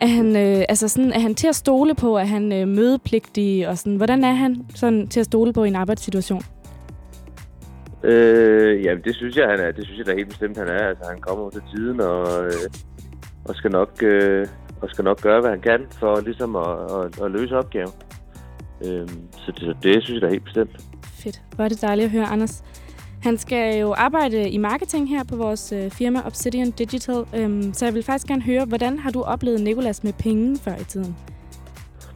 Er 0.00 0.06
han, 0.06 0.36
øh, 0.36 0.64
altså 0.68 0.88
sådan, 0.88 1.12
er 1.12 1.18
han 1.18 1.34
til 1.34 1.48
at 1.48 1.54
stole 1.54 1.94
på? 1.94 2.16
Er 2.16 2.24
han 2.24 2.52
øh, 2.52 2.68
mødepligtig? 2.68 3.68
Og 3.68 3.78
sådan, 3.78 3.96
hvordan 3.96 4.24
er 4.24 4.32
han 4.32 4.66
sådan 4.74 5.08
til 5.08 5.20
at 5.20 5.26
stole 5.26 5.52
på 5.52 5.64
i 5.64 5.68
en 5.68 5.76
arbejdssituation? 5.76 6.42
Øh, 8.04 8.84
jamen, 8.84 9.04
det 9.04 9.14
synes 9.14 9.36
jeg, 9.36 9.48
han 9.48 9.60
er. 9.60 9.70
Det 9.70 9.84
synes 9.84 9.98
jeg 9.98 10.06
da 10.06 10.14
helt 10.14 10.28
bestemt, 10.28 10.56
han 10.56 10.68
er. 10.68 10.88
Altså, 10.88 11.04
han 11.10 11.20
kommer 11.20 11.50
til 11.50 11.62
tiden 11.74 12.00
og, 12.00 12.44
øh, 12.44 12.52
og 13.44 13.54
skal 13.54 13.70
nok... 13.70 14.02
Øh, 14.02 14.46
og 14.80 14.90
skal 14.90 15.04
nok 15.04 15.20
gøre, 15.20 15.40
hvad 15.40 15.50
han 15.50 15.60
kan 15.60 15.86
for 15.92 16.20
ligesom 16.20 16.56
at, 16.56 16.76
at, 16.98 17.24
at 17.24 17.30
løse 17.30 17.56
opgaven. 17.56 17.92
Øhm, 18.84 19.32
så, 19.32 19.52
det, 19.52 19.60
så 19.60 19.74
det 19.82 20.02
synes 20.02 20.14
jeg 20.14 20.22
da 20.22 20.28
helt 20.28 20.44
bestemt. 20.44 20.84
Fedt. 21.28 21.42
Hvor 21.54 21.64
er 21.64 21.68
det 21.68 21.82
dejligt 21.82 22.04
at 22.04 22.10
høre, 22.10 22.26
Anders. 22.26 22.64
Han 23.22 23.38
skal 23.38 23.80
jo 23.80 23.94
arbejde 23.98 24.50
i 24.50 24.58
marketing 24.58 25.08
her 25.08 25.24
på 25.24 25.36
vores 25.36 25.72
øh, 25.72 25.90
firma 25.90 26.20
Obsidian 26.26 26.70
Digital. 26.70 27.24
Øhm, 27.36 27.72
så 27.74 27.84
jeg 27.84 27.94
vil 27.94 28.02
faktisk 28.02 28.26
gerne 28.26 28.42
høre, 28.42 28.64
hvordan 28.64 28.98
har 28.98 29.10
du 29.10 29.22
oplevet 29.22 29.60
Nikolas 29.60 30.04
med 30.04 30.12
penge 30.12 30.58
før 30.58 30.74
i 30.76 30.84
tiden? 30.84 31.16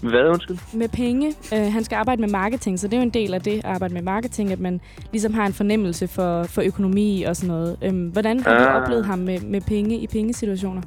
Hvad, 0.02 0.28
undskyld? 0.28 0.56
Med 0.74 0.88
penge. 0.88 1.34
Øh, 1.54 1.72
han 1.72 1.84
skal 1.84 1.96
arbejde 1.96 2.20
med 2.20 2.28
marketing, 2.28 2.78
så 2.78 2.88
det 2.88 2.94
er 2.94 2.98
jo 2.98 3.02
en 3.02 3.10
del 3.10 3.34
af 3.34 3.40
det 3.40 3.58
at 3.58 3.64
arbejde 3.64 3.94
med 3.94 4.02
marketing, 4.02 4.52
at 4.52 4.60
man 4.60 4.80
ligesom 5.12 5.34
har 5.34 5.46
en 5.46 5.52
fornemmelse 5.52 6.08
for, 6.08 6.42
for 6.44 6.62
økonomi 6.62 7.22
og 7.22 7.36
sådan 7.36 7.48
noget. 7.48 7.76
Øhm, 7.82 8.06
hvordan 8.08 8.40
har 8.40 8.58
du 8.58 8.64
Ah. 8.64 8.82
oplevet 8.82 9.04
ham 9.06 9.18
med, 9.18 9.40
med 9.40 9.60
penge 9.60 9.96
i 9.98 10.06
pengesituationer? 10.06 10.82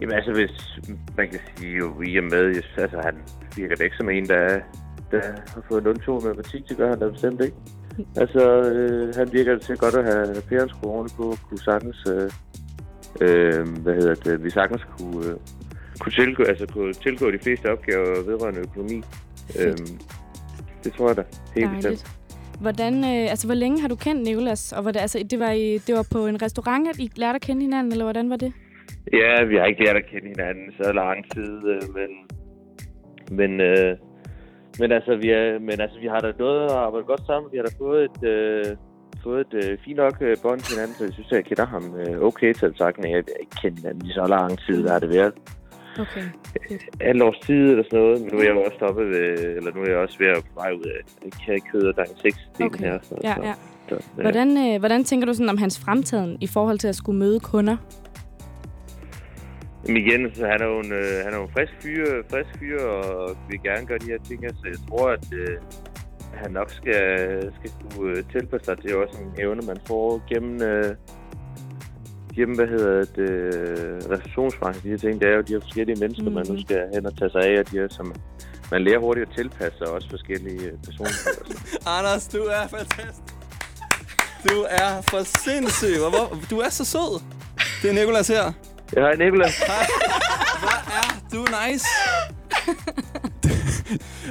Jamen 0.00 0.14
altså, 0.14 0.32
hvis 0.32 0.80
man 1.16 1.28
kan 1.28 1.40
sige 1.56 1.76
jo 1.76 2.02
i 2.02 2.16
og 2.16 2.24
med, 2.24 2.62
altså 2.78 2.96
han 3.04 3.14
virker 3.56 3.76
da 3.76 3.84
ikke 3.84 3.96
som 3.96 4.10
en, 4.10 4.28
der, 4.28 4.58
der 5.12 5.22
har 5.54 5.64
fået 5.68 5.86
0-2 5.86 6.10
i 6.10 6.26
matematik, 6.26 6.68
det 6.68 6.76
gør 6.76 6.88
han 6.88 6.98
da 6.98 7.08
bestemt 7.08 7.40
ikke. 7.40 7.56
Altså, 8.16 8.42
øh, 8.60 9.14
han 9.14 9.32
virker 9.32 9.58
til 9.58 9.76
godt 9.76 9.94
at 9.94 10.04
have 10.04 10.42
pæren 10.48 10.68
skruet 10.68 11.12
på, 11.16 11.36
kunne 11.48 11.58
sagtens, 11.58 12.06
øh, 12.10 12.30
øh, 13.20 13.68
hvad 13.82 13.94
hedder 13.94 14.14
det, 14.14 14.44
vi 14.44 14.50
sagtens 14.50 14.82
kunne, 14.98 15.26
øh, 15.26 15.36
kunne, 16.00 16.12
tilgå, 16.12 16.42
altså, 16.42 16.66
kunne 16.66 16.92
tilgå 16.92 17.30
de 17.30 17.38
fleste 17.38 17.72
opgaver 17.72 18.24
vedrørende 18.26 18.60
økonomi. 18.60 19.02
Øh, 19.60 19.76
det 20.84 20.92
tror 20.92 21.06
jeg 21.08 21.16
da, 21.16 21.22
helt 21.54 21.70
bestemt. 21.70 21.82
Dejligt. 21.82 22.18
Hvordan, 22.60 22.94
øh, 23.04 23.30
altså, 23.30 23.46
hvor 23.46 23.54
længe 23.54 23.80
har 23.80 23.88
du 23.88 23.96
kendt 23.96 24.22
Nikolas? 24.22 24.72
Og 24.72 24.84
var 24.84 24.92
det, 24.92 25.00
altså, 25.00 25.26
det, 25.30 25.38
var 25.40 25.50
i, 25.50 25.78
det 25.86 25.94
var 25.94 26.06
på 26.12 26.26
en 26.26 26.42
restaurant, 26.42 26.88
at 26.88 26.98
I 26.98 27.10
lærte 27.16 27.36
at 27.36 27.42
kende 27.42 27.62
hinanden, 27.62 27.92
eller 27.92 28.04
hvordan 28.04 28.30
var 28.30 28.36
det? 28.36 28.52
Ja, 29.12 29.44
vi 29.44 29.56
har 29.56 29.64
ikke 29.64 29.84
lært 29.84 29.96
at 29.96 30.06
kende 30.06 30.28
hinanden 30.28 30.72
så 30.82 30.92
lang 30.92 31.32
tid, 31.34 31.68
øh, 31.68 31.82
men, 31.96 32.10
men, 33.38 33.60
øh, 33.60 33.96
men, 34.80 34.92
altså, 34.92 35.16
vi 35.16 35.28
er, 35.30 35.58
men 35.58 35.80
altså, 35.80 35.98
vi 36.00 36.06
har 36.06 36.20
da 36.20 36.32
noget 36.38 36.64
at 36.64 36.76
arbejde 36.86 37.06
godt 37.06 37.26
sammen. 37.26 37.52
Vi 37.52 37.56
har 37.56 37.64
da 37.64 37.72
fået 37.78 38.04
et, 38.04 38.28
øh, 38.34 38.76
fået 39.22 39.46
et 39.46 39.54
øh, 39.64 39.78
fint 39.84 39.96
nok 39.96 40.16
øh, 40.20 40.36
bånd 40.42 40.60
til 40.60 40.74
hinanden, 40.74 40.96
så 40.96 41.04
jeg 41.04 41.12
synes, 41.12 41.32
at 41.32 41.36
jeg 41.36 41.44
kender 41.44 41.66
ham 41.66 41.84
øh, 42.00 42.22
okay 42.28 42.52
til 42.54 42.66
at 42.66 42.72
sagt, 42.78 42.98
jeg 42.98 43.18
ikke 43.18 43.56
kendt 43.62 43.78
hinanden 43.78 44.06
i 44.06 44.12
så 44.12 44.26
lang 44.26 44.58
tid, 44.66 44.80
hvad 44.82 44.92
har 44.92 44.98
det 44.98 45.10
været. 45.18 45.32
Okay. 45.98 46.24
Et 47.10 47.22
års 47.22 47.38
tid 47.46 47.70
eller 47.70 47.84
sådan 47.84 47.98
noget, 47.98 48.20
men 48.20 48.28
nu 48.32 48.38
er 48.38 48.44
jeg 48.44 48.54
jo 48.54 48.62
også 48.62 48.76
stoppet 48.76 49.06
ved, 49.08 49.28
eller 49.56 49.70
nu 49.74 49.80
er 49.82 49.88
jeg 49.88 49.98
også 49.98 50.18
ved 50.18 50.26
at 50.26 50.44
vej 50.54 50.70
ud 50.72 50.84
af 51.48 51.60
kød 51.72 51.82
og 51.82 51.96
der 51.96 52.02
er 52.02 52.06
seks 52.22 52.38
okay. 52.60 52.84
her. 52.84 52.98
Så, 53.02 53.14
Ja, 53.22 53.34
ja. 53.48 53.54
Så, 53.88 53.94
ja. 54.16 54.22
Hvordan, 54.22 54.74
øh, 54.74 54.78
hvordan 54.78 55.04
tænker 55.04 55.26
du 55.26 55.34
sådan 55.34 55.48
om 55.48 55.58
hans 55.58 55.80
fremtiden 55.80 56.38
i 56.40 56.46
forhold 56.46 56.78
til 56.78 56.88
at 56.88 56.94
skulle 56.94 57.18
møde 57.18 57.40
kunder? 57.40 57.76
Men 59.86 59.96
igen, 59.96 60.34
så 60.34 60.46
han 60.46 60.62
er 60.62 60.66
jo 60.66 60.78
en, 60.78 60.92
øh, 60.92 61.24
han 61.24 61.32
er 61.32 61.36
jo 61.36 61.44
en 61.44 61.52
frisk 61.52 61.72
fyr, 61.82 62.22
frisk 62.30 62.58
fyr, 62.58 62.82
og 62.82 63.36
vil 63.48 63.62
gerne 63.62 63.86
gøre 63.86 63.98
de 63.98 64.06
her 64.06 64.18
ting. 64.28 64.40
Så 64.50 64.64
jeg 64.64 64.80
tror, 64.88 65.08
at 65.08 65.26
øh, 65.32 65.56
han 66.34 66.50
nok 66.50 66.70
skal, 66.70 67.06
skal 67.58 67.70
kunne 67.80 68.18
øh, 68.18 68.24
tilpasse 68.32 68.64
sig. 68.64 68.82
Det 68.82 68.90
er 68.90 68.96
også 68.96 69.18
en 69.18 69.40
evne, 69.42 69.62
man 69.66 69.78
får 69.86 70.22
gennem, 70.28 70.62
øh, 70.62 70.94
gennem 72.36 72.56
hvad 72.56 72.66
hedder 72.66 73.04
det, 73.18 73.30
øh, 73.30 73.96
restaurationsbranchen. 74.10 74.84
De 74.84 74.90
her 74.90 74.98
ting, 74.98 75.20
det 75.20 75.28
er 75.28 75.36
jo 75.36 75.40
de 75.40 75.52
her 75.52 75.60
forskellige 75.60 76.00
mennesker, 76.00 76.28
mm. 76.28 76.34
man 76.34 76.46
nu 76.48 76.60
skal 76.60 76.80
hen 76.94 77.06
og 77.06 77.18
tage 77.18 77.30
sig 77.30 77.42
af, 77.42 77.58
og 77.58 77.70
de 77.70 77.76
her, 77.78 77.88
som 77.88 78.14
man 78.70 78.84
lærer 78.84 78.98
hurtigt 78.98 79.28
at 79.28 79.34
tilpasse 79.36 79.78
sig 79.78 79.88
også 79.88 80.08
forskellige 80.10 80.64
øh, 80.70 80.78
personer. 80.86 81.10
Anders, 81.96 82.28
du 82.28 82.38
er 82.38 82.66
fantastisk. 82.76 83.22
Du 84.48 84.66
er 84.82 85.02
for 85.10 85.22
sindssyg. 85.44 85.98
Hvor, 85.98 86.38
du 86.50 86.58
er 86.58 86.68
så 86.68 86.84
sød. 86.84 87.22
Det 87.82 87.90
er 87.90 87.94
Nikolas 87.94 88.28
her. 88.28 88.71
Ja, 88.96 89.00
hej 89.00 89.14
Nikolas. 89.16 89.58
Hej. 89.68 89.86
Hvor 90.60 90.92
er 90.92 91.20
du 91.32 91.46
nice. 91.70 91.86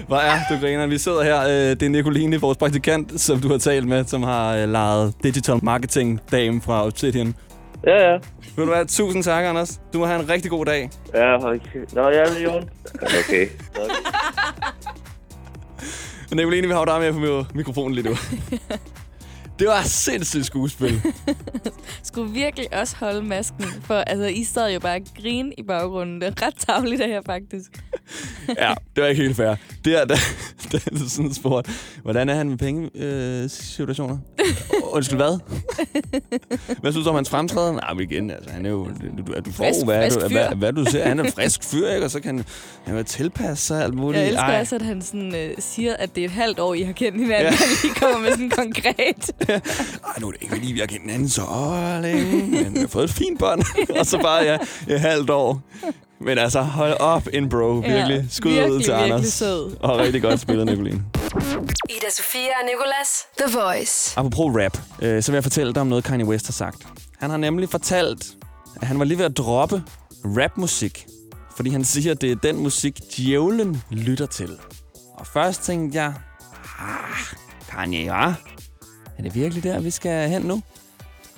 Hvor 0.07 0.17
er 0.17 0.39
du 0.49 0.57
griner. 0.59 0.87
Vi 0.87 0.97
sidder 0.97 1.23
her. 1.23 1.41
øh, 1.41 1.47
Det 1.49 1.83
er 1.83 1.89
Nicoline, 1.89 2.41
vores 2.41 2.57
praktikant, 2.57 3.21
som 3.21 3.39
du 3.39 3.49
har 3.51 3.57
talt 3.57 3.87
med, 3.87 4.05
som 4.05 4.23
har 4.23 4.55
øh, 4.55 4.69
lejet 4.69 5.13
digital 5.23 5.59
marketing 5.63 6.19
dame 6.31 6.61
fra 6.61 6.85
Obsidian. 6.85 7.35
Ja, 7.87 8.11
ja. 8.11 8.17
Vil 8.55 8.67
du 8.67 8.73
have 8.73 8.85
tusind 8.85 9.23
tak, 9.23 9.45
Anders. 9.45 9.79
Du 9.93 9.99
må 9.99 10.05
have 10.05 10.19
en 10.23 10.29
rigtig 10.29 10.51
god 10.51 10.65
dag. 10.65 10.89
Ja, 11.13 11.35
okay. 11.35 11.59
Nå, 11.93 12.09
ja, 12.09 12.23
det 12.25 12.37
er 12.37 12.41
jo 12.43 12.61
Okay. 13.19 13.47
Nicoline, 16.35 16.67
vi 16.67 16.73
har 16.73 16.79
jo 16.79 16.85
dig 16.85 16.99
med 16.99 17.13
på 17.13 17.45
mikrofonen 17.55 17.95
lige 17.95 18.09
nu. 18.09 18.15
Det 19.61 19.69
var 19.69 19.83
sindssygt 19.83 20.45
skuespil. 20.45 21.01
Skulle 22.03 22.31
virkelig 22.31 22.73
også 22.73 22.95
holde 22.95 23.21
masken, 23.21 23.65
for 23.83 23.93
altså, 23.93 24.25
I 24.25 24.43
sad 24.43 24.73
jo 24.73 24.79
bare 24.79 24.95
og 24.95 25.01
grine 25.21 25.53
i 25.57 25.63
baggrunden. 25.63 26.21
Det 26.21 26.27
er 26.27 26.47
ret 26.47 26.55
tavligt 26.55 27.05
her, 27.05 27.21
faktisk 27.25 27.83
ja, 28.59 28.73
det 28.95 29.03
var 29.03 29.07
ikke 29.07 29.21
helt 29.23 29.35
fair. 29.35 29.55
Det 29.85 30.01
er, 30.01 30.05
da, 30.11 30.15
da 30.71 30.77
er 30.77 31.09
sådan 31.09 31.33
spurgt, 31.33 31.69
hvordan 32.01 32.29
er 32.29 32.35
han 32.35 32.49
med 32.49 32.57
pengesituationer? 32.57 32.97
Øh, 33.43 33.49
situationer? 33.49 34.17
Undskyld, 34.95 35.17
hvad? 35.17 35.39
hvad 36.81 36.91
synes 36.91 37.03
du 37.05 37.09
om 37.09 37.15
hans 37.15 37.29
fremtræden? 37.29 37.75
Nej, 37.75 37.93
men 37.93 38.03
igen, 38.11 38.31
altså, 38.31 38.49
han 38.51 38.65
er 38.65 38.69
jo... 38.69 38.85
Du, 38.85 39.33
du 39.45 39.51
får, 39.51 39.63
Frisk- 39.63 39.85
hvad, 39.85 40.03
frisk 40.11 40.19
du, 40.21 40.27
hvad, 40.27 40.47
hvad, 40.55 40.73
du 40.73 40.85
ser. 40.85 41.07
Han 41.07 41.19
er 41.19 41.23
en 41.23 41.31
frisk 41.31 41.63
fyr, 41.63 41.89
ikke? 41.89 42.05
Og 42.05 42.11
så 42.11 42.19
kan 42.19 42.45
han 42.85 42.95
vil 42.95 43.05
tilpasse 43.05 43.65
sig 43.65 43.83
alt 43.83 43.93
muligt. 43.93 44.21
Jeg 44.21 44.27
elsker 44.29 44.43
Ej. 44.43 44.59
også, 44.59 44.75
at 44.75 44.81
han 44.81 45.01
sådan, 45.01 45.35
øh, 45.35 45.51
siger, 45.59 45.95
at 45.95 46.15
det 46.15 46.21
er 46.21 46.25
et 46.25 46.31
halvt 46.31 46.59
år, 46.59 46.73
I 46.73 46.81
har 46.81 46.93
kendt 46.93 47.19
hinanden, 47.19 47.53
Ja. 47.53 47.59
og 47.63 47.67
lige 47.83 47.93
kommer 47.95 48.19
med 48.19 48.31
sådan 48.31 48.49
konkret. 48.49 49.31
Ej, 49.49 49.61
nu 50.19 50.27
er 50.27 50.31
det 50.31 50.41
ikke 50.41 50.55
fordi, 50.55 50.71
vi 50.73 50.79
har 50.79 50.87
kendt 50.87 51.01
hinanden 51.05 51.29
så 51.29 51.41
længe, 52.01 52.47
men 52.63 52.73
vi 52.75 52.79
har 52.79 52.87
fået 52.87 53.03
et 53.03 53.09
fint 53.11 53.39
bånd. 53.39 53.63
og 53.99 54.05
så 54.05 54.17
bare, 54.21 54.43
ja, 54.43 54.57
et 54.87 54.99
halvt 54.99 55.29
år. 55.29 55.61
Men 56.23 56.37
altså, 56.37 56.61
hold 56.61 56.93
op 56.99 57.27
en 57.33 57.49
bro. 57.49 57.67
Virkelig. 57.73 58.15
Ja, 58.17 58.23
Skud 58.29 58.51
ud 58.51 58.55
virkelig, 58.55 58.85
til 58.85 58.93
virkelig 58.93 59.13
Anders. 59.13 59.33
sød. 59.33 59.77
Og 59.79 59.99
rigtig 59.99 60.21
godt 60.21 60.39
spillet, 60.39 60.65
Nicoline. 60.65 61.03
Ida 61.89 62.09
Sofia 62.11 62.39
og 62.61 62.65
Nicolas. 62.65 63.25
The 63.37 63.59
Voice. 63.59 64.19
Apropos 64.19 64.55
rap, 64.63 64.77
øh, 65.01 65.23
så 65.23 65.31
vil 65.31 65.35
jeg 65.35 65.43
fortælle 65.43 65.73
dig 65.73 65.81
om 65.81 65.87
noget, 65.87 66.03
Kanye 66.03 66.25
West 66.25 66.47
har 66.47 66.51
sagt. 66.53 66.87
Han 67.19 67.29
har 67.29 67.37
nemlig 67.37 67.69
fortalt, 67.69 68.25
at 68.81 68.87
han 68.87 68.99
var 68.99 69.05
lige 69.05 69.17
ved 69.17 69.25
at 69.25 69.37
droppe 69.37 69.83
rapmusik. 70.25 71.05
Fordi 71.55 71.69
han 71.69 71.85
siger, 71.85 72.11
at 72.11 72.21
det 72.21 72.31
er 72.31 72.35
den 72.35 72.57
musik, 72.57 72.99
djævlen 73.17 73.83
lytter 73.91 74.25
til. 74.25 74.49
Og 75.13 75.27
først 75.27 75.63
tænkte 75.63 76.01
jeg, 76.01 76.13
ah, 76.79 77.35
Kanye, 77.69 78.03
hva? 78.03 78.33
Er 79.17 79.23
det 79.23 79.35
virkelig 79.35 79.63
der, 79.63 79.79
vi 79.79 79.89
skal 79.91 80.29
hen 80.29 80.41
nu? 80.41 80.61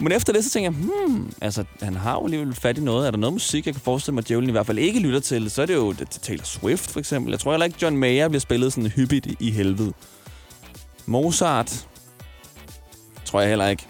Men 0.04 0.12
efter 0.12 0.34
det, 0.34 0.44
så 0.44 0.50
tænker 0.50 0.72
jeg, 0.72 0.80
hmm, 0.80 1.34
altså, 1.42 1.64
han 1.82 1.96
har 1.96 2.14
jo 2.14 2.24
alligevel 2.24 2.56
fat 2.56 2.78
i 2.78 2.82
noget. 2.82 3.08
Er 3.08 3.12
der 3.12 3.18
noget 3.18 3.34
musik, 3.34 3.66
jeg 3.66 3.74
kan 3.74 3.82
forestille 3.82 4.14
mig, 4.14 4.22
at 4.22 4.28
djævlen 4.28 4.50
i 4.50 4.52
hvert 4.52 4.66
fald 4.66 4.80
ikke 4.80 5.00
lytter 5.00 5.20
til? 5.20 5.52
Så 5.52 5.62
er 5.62 5.66
det 5.66 5.74
jo 5.74 5.92
det, 5.92 6.10
Taylor 6.10 6.44
Swift, 6.44 6.92
for 6.92 7.00
eksempel. 7.00 7.32
Jeg 7.32 7.40
tror 7.40 7.52
heller 7.52 7.66
ikke, 7.66 7.78
John 7.82 7.98
Mayer 7.98 8.28
bliver 8.28 8.40
spillet 8.40 8.74
sådan 8.74 8.90
hyppigt 8.90 9.28
i, 9.40 9.52
helvede. 9.52 9.94
Mozart, 11.06 11.88
tror 13.26 13.40
jeg 13.40 13.50
heller 13.50 13.68
ikke. 13.68 13.88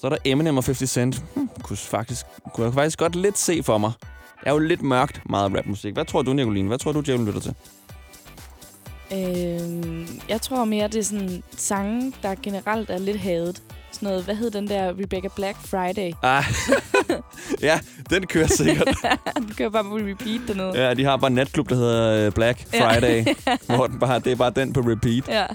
Så 0.00 0.06
er 0.06 0.08
der 0.08 0.18
Eminem 0.24 0.56
og 0.56 0.64
50 0.64 0.90
Cent. 0.90 1.24
Hmm, 1.34 1.50
kunne, 1.62 1.76
faktisk, 1.76 2.26
kunne 2.54 2.64
jeg 2.64 2.74
faktisk 2.74 2.98
godt 2.98 3.16
lidt 3.16 3.38
se 3.38 3.62
for 3.62 3.78
mig. 3.78 3.92
Det 4.40 4.46
er 4.46 4.52
jo 4.52 4.58
lidt 4.58 4.82
mørkt, 4.82 5.22
meget 5.30 5.56
rapmusik. 5.56 5.94
Hvad 5.94 6.04
tror 6.04 6.22
du, 6.22 6.32
Nicoline? 6.32 6.68
Hvad 6.68 6.78
tror 6.78 6.92
du, 6.92 7.00
djævlen 7.00 7.26
lytter 7.26 7.40
til? 7.40 7.54
Øh, 9.12 10.08
jeg 10.28 10.42
tror 10.42 10.64
mere, 10.64 10.88
det 10.88 10.98
er 10.98 11.02
sådan 11.02 11.42
sange, 11.56 12.12
der 12.22 12.34
generelt 12.42 12.90
er 12.90 12.98
lidt 12.98 13.20
hadet. 13.20 13.62
Sådan 13.98 14.08
noget, 14.08 14.24
hvad 14.24 14.34
hed 14.34 14.50
den 14.50 14.68
der 14.68 14.88
Rebecca 14.90 15.28
Black 15.36 15.56
Friday? 15.64 16.12
Ah, 16.22 16.44
ja, 17.68 17.80
den 18.10 18.26
kører 18.26 18.46
sikkert. 18.46 18.88
den 19.36 19.54
kører 19.56 19.70
bare 19.70 19.84
på 19.84 19.96
repeat 19.96 20.40
dernede. 20.48 20.86
Ja, 20.86 20.94
de 20.94 21.04
har 21.04 21.16
bare 21.16 21.28
en 21.28 21.34
natklub, 21.34 21.68
der 21.68 21.74
hedder 21.74 22.26
øh, 22.26 22.32
Black 22.32 22.66
Ja. 22.74 22.88
Friday, 22.88 23.24
hvor 23.76 23.86
den 23.86 23.98
bare, 23.98 24.18
det 24.18 24.32
er 24.32 24.36
bare 24.36 24.50
den 24.50 24.72
på 24.72 24.80
repeat. 24.80 25.28
Ja. 25.28 25.46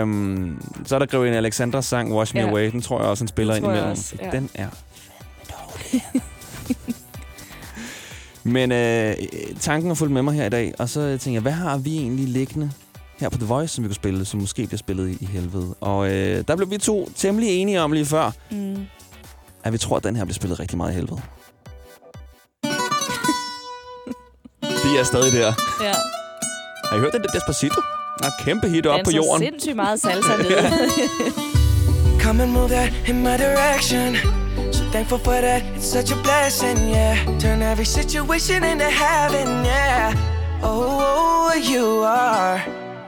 Øhm, 0.00 0.62
så 0.86 0.94
er 0.94 0.98
der 0.98 1.06
Grevinde 1.06 1.36
Alexandras 1.36 1.86
sang 1.86 2.12
Wash 2.14 2.34
Me 2.34 2.40
Ja. 2.40 2.48
Away. 2.48 2.70
Den 2.70 2.82
tror 2.82 3.00
jeg 3.00 3.08
også, 3.08 3.22
han 3.24 3.28
spiller 3.28 3.54
ind 3.54 3.64
imellem. 3.66 3.90
også, 3.90 4.14
ja. 4.22 4.30
Den 4.30 4.50
er 4.54 4.68
Men 8.42 8.72
øh, 8.72 9.14
tanken 9.60 9.90
har 9.90 9.94
fulgt 9.94 10.12
med 10.12 10.22
mig 10.22 10.34
her 10.34 10.46
i 10.46 10.50
dag, 10.50 10.74
og 10.78 10.88
så 10.88 11.00
tænker 11.20 11.30
jeg, 11.36 11.42
hvad 11.42 11.52
har 11.52 11.78
vi 11.78 11.96
egentlig 11.98 12.28
liggende 12.28 12.70
her 13.20 13.28
på 13.28 13.38
The 13.38 13.46
Voice, 13.46 13.74
som 13.74 13.84
vi 13.84 13.88
kunne 13.88 13.94
spille, 13.94 14.24
som 14.24 14.40
måske 14.40 14.66
bliver 14.66 14.78
spillet 14.78 15.08
i, 15.08 15.16
i 15.20 15.24
helvede. 15.26 15.74
Og 15.80 16.10
øh, 16.10 16.44
der 16.48 16.56
blev 16.56 16.70
vi 16.70 16.78
to 16.78 17.10
temmelig 17.16 17.48
enige 17.50 17.80
om 17.80 17.92
lige 17.92 18.06
før, 18.06 18.30
Mm. 18.50 18.86
at 19.64 19.72
vi 19.72 19.78
tror, 19.78 19.96
at 19.96 20.04
den 20.04 20.16
her 20.16 20.24
bliver 20.24 20.34
spillet 20.34 20.60
rigtig 20.60 20.76
meget 20.76 20.92
i 20.92 20.94
helvede. 20.94 21.20
de 24.84 24.98
er 24.98 25.04
stadig 25.04 25.32
der. 25.32 25.52
Ja. 25.82 25.92
Har 26.88 26.96
I 26.96 27.00
hørt 27.00 27.12
den 27.12 27.22
der 27.22 27.28
Despacito? 27.28 27.80
Der 28.18 28.26
er 28.26 28.30
kæmpe 28.44 28.68
hit 28.68 28.86
op 28.86 29.00
på 29.04 29.10
jorden. 29.10 29.42
sindssygt 29.42 29.76
meget 29.76 30.00
salsa 30.00 30.36
ned. 30.42 30.50
Come 32.20 32.42
and 32.42 32.52
move 32.52 32.68
that 32.68 32.92
in 33.08 33.22
my 33.22 33.36
direction. 33.46 34.16
So 34.72 34.84
thankful 34.92 35.18
for 35.18 35.32
that, 35.32 35.62
it's 35.76 35.86
such 35.86 36.12
a 36.12 36.16
blessing, 36.22 36.78
yeah. 36.90 37.16
Turn 37.40 37.62
every 37.62 37.84
situation 37.84 38.64
into 38.64 38.86
heaven, 39.04 39.48
yeah. 39.64 40.14
Oh, 40.62 41.00
oh, 41.00 41.52
you 41.72 42.02
are 42.04 42.60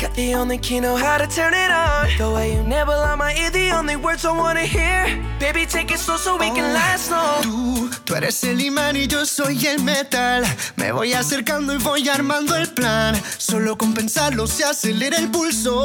Got 0.00 0.14
the 0.14 0.34
only 0.34 0.56
key, 0.56 0.80
know 0.80 0.96
how 0.96 1.18
to 1.18 1.26
turn 1.26 1.52
it 1.52 1.70
on. 1.70 2.08
The 2.16 2.30
way 2.34 2.54
you 2.54 2.60
on 2.62 3.18
my 3.18 3.34
ear, 3.34 3.50
the 3.50 3.70
only 3.72 3.96
words 3.96 4.24
I 4.24 4.32
wanna 4.32 4.64
hear. 4.64 5.04
Baby, 5.38 5.66
take 5.66 5.90
it 5.90 5.98
slow 5.98 6.16
so 6.16 6.38
we 6.38 6.48
can 6.48 6.72
last 6.72 7.10
long. 7.10 7.42
Tú, 7.42 7.90
tú 8.06 8.14
eres 8.14 8.42
el 8.44 8.62
imán 8.62 8.96
y 8.96 9.06
yo 9.06 9.26
soy 9.26 9.66
el 9.66 9.82
metal. 9.82 10.42
Me 10.76 10.90
voy 10.90 11.12
acercando 11.12 11.74
y 11.74 11.76
voy 11.76 12.08
armando 12.08 12.56
el 12.56 12.68
plan. 12.68 13.14
Solo 13.36 13.76
con 13.76 13.92
pensarlo 13.92 14.46
se 14.46 14.64
acelera 14.64 15.18
el 15.18 15.30
pulso. 15.30 15.84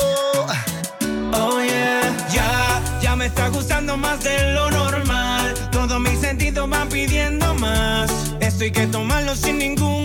Oh 1.33 1.61
yeah, 1.61 2.15
Ya, 2.31 2.81
ya 3.01 3.15
me 3.17 3.25
está 3.25 3.49
gustando 3.49 3.97
más 3.97 4.23
de 4.23 4.53
lo 4.53 4.71
normal. 4.71 5.53
Todos 5.71 5.99
mis 5.99 6.21
sentidos 6.21 6.69
van 6.69 6.87
pidiendo 6.87 7.53
más. 7.55 8.09
Esto 8.39 8.63
hay 8.63 8.71
que 8.71 8.87
tomarlo 8.87 9.35
sin 9.35 9.57
ningún. 9.57 10.04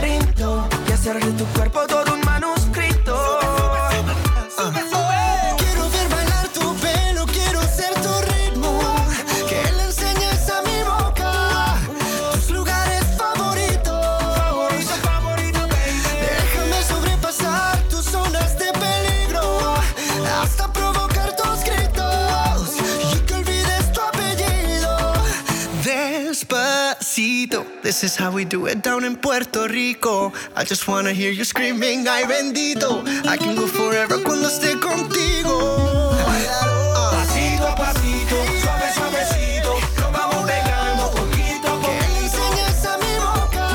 laberinto. 0.00 0.68
Y 0.88 0.92
hacer 0.92 1.24
de 1.24 1.32
tu 1.32 1.44
cuerpo 1.46 1.86
todo 1.86 2.14
un 2.14 2.20
manuscrito. 2.20 2.59
This 27.90 28.04
is 28.04 28.14
how 28.14 28.30
we 28.30 28.44
do 28.44 28.66
it 28.66 28.82
down 28.82 29.02
in 29.02 29.16
Puerto 29.16 29.66
Rico. 29.66 30.32
I 30.54 30.62
just 30.62 30.86
wanna 30.86 31.12
hear 31.12 31.32
you 31.32 31.42
screaming, 31.42 32.06
ay 32.06 32.22
bendito. 32.22 33.02
I 33.26 33.36
can 33.36 33.56
go 33.56 33.66
forever 33.66 34.22
cuando 34.22 34.46
esté 34.46 34.78
contigo. 34.78 36.14
Pasito 37.10 37.66
a 37.66 37.74
pasito, 37.74 38.36
suave, 38.62 38.94
suavecito. 38.94 39.72
Nos 39.98 40.12
vamos 40.12 40.46
pegando 40.46 41.10
poquito 41.10 41.66
a 41.66 41.80
Que 41.82 41.90
le 41.98 42.18
enseñes 42.22 42.84
a 42.86 42.94
mi 43.02 43.14
boca 43.26 43.66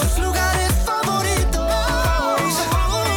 tus 0.00 0.18
lugares 0.18 0.72
favoritos. 0.84 1.62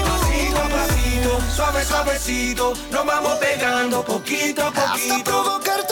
Pasito 0.06 0.58
a 0.62 0.70
pasito, 0.70 1.32
suave, 1.56 1.84
suavecito. 1.84 2.74
Nos 2.92 3.06
vamos 3.08 3.34
pegando 3.40 4.04
poquito 4.06 4.62
a 4.62 4.68
Hasta 4.68 4.92
poquito. 4.92 5.24
provocar 5.24 5.85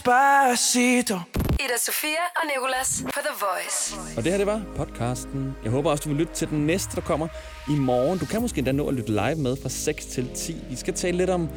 Despacito. 0.00 1.14
Ida 1.64 1.78
Sofia 1.78 2.24
og 2.36 2.42
Nicolas 2.54 3.02
på 3.04 3.20
The 3.20 3.34
Voice. 3.40 3.96
Og 4.16 4.24
det 4.24 4.32
her, 4.32 4.38
det 4.38 4.46
var 4.46 4.62
podcasten. 4.76 5.54
Jeg 5.64 5.70
håber 5.72 5.90
også, 5.90 6.02
du 6.02 6.08
vil 6.08 6.18
lytte 6.18 6.34
til 6.34 6.48
den 6.48 6.66
næste, 6.66 6.96
der 6.96 7.00
kommer 7.00 7.28
i 7.68 7.74
morgen. 7.74 8.18
Du 8.18 8.26
kan 8.26 8.40
måske 8.40 8.58
endda 8.58 8.72
nå 8.72 8.88
at 8.88 8.94
lytte 8.94 9.12
live 9.12 9.34
med 9.34 9.56
fra 9.62 9.68
6 9.68 10.06
til 10.06 10.30
10. 10.34 10.56
Vi 10.70 10.76
skal 10.76 10.94
tale 10.94 11.16
lidt 11.16 11.30
om, 11.30 11.48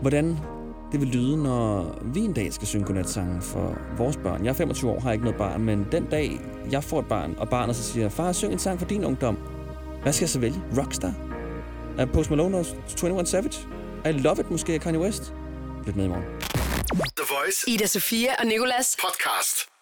hvordan 0.00 0.38
det 0.92 1.00
vil 1.00 1.08
lyde, 1.08 1.42
når 1.42 1.98
vi 2.02 2.20
en 2.20 2.32
dag 2.32 2.52
skal 2.52 2.68
synge 2.68 2.86
godnatsange 2.86 3.42
for 3.42 3.78
vores 3.96 4.16
børn. 4.16 4.44
Jeg 4.44 4.50
er 4.50 4.54
25 4.54 4.90
år, 4.90 5.00
har 5.00 5.12
ikke 5.12 5.24
noget 5.24 5.38
barn, 5.38 5.62
men 5.62 5.86
den 5.92 6.04
dag, 6.04 6.40
jeg 6.70 6.84
får 6.84 7.00
et 7.00 7.06
barn, 7.06 7.34
og 7.38 7.48
barnet 7.48 7.76
så 7.76 7.82
siger, 7.82 8.08
far, 8.08 8.32
syng 8.32 8.52
en 8.52 8.58
sang 8.58 8.78
for 8.78 8.86
din 8.86 9.04
ungdom. 9.04 9.38
Hvad 10.02 10.12
skal 10.12 10.24
jeg 10.24 10.30
så 10.30 10.38
vælge? 10.38 10.62
Rockstar? 10.78 11.14
Er 11.98 12.06
Post 12.06 12.30
Malone 12.30 12.56
og 12.56 12.66
21 13.02 13.26
Savage? 13.26 13.68
I 14.04 14.12
Love 14.12 14.40
It 14.40 14.50
måske 14.50 14.72
af 14.72 14.80
Kanye 14.80 15.00
West? 15.00 15.34
Lyt 15.86 15.96
med 15.96 16.04
i 16.04 16.08
morgen. 16.08 16.63
The 16.92 17.24
Voice. 17.28 17.64
Ida 17.66 17.86
Sofia 17.86 18.34
og 18.38 18.46
Nicolas. 18.46 18.96
Podcast. 19.00 19.73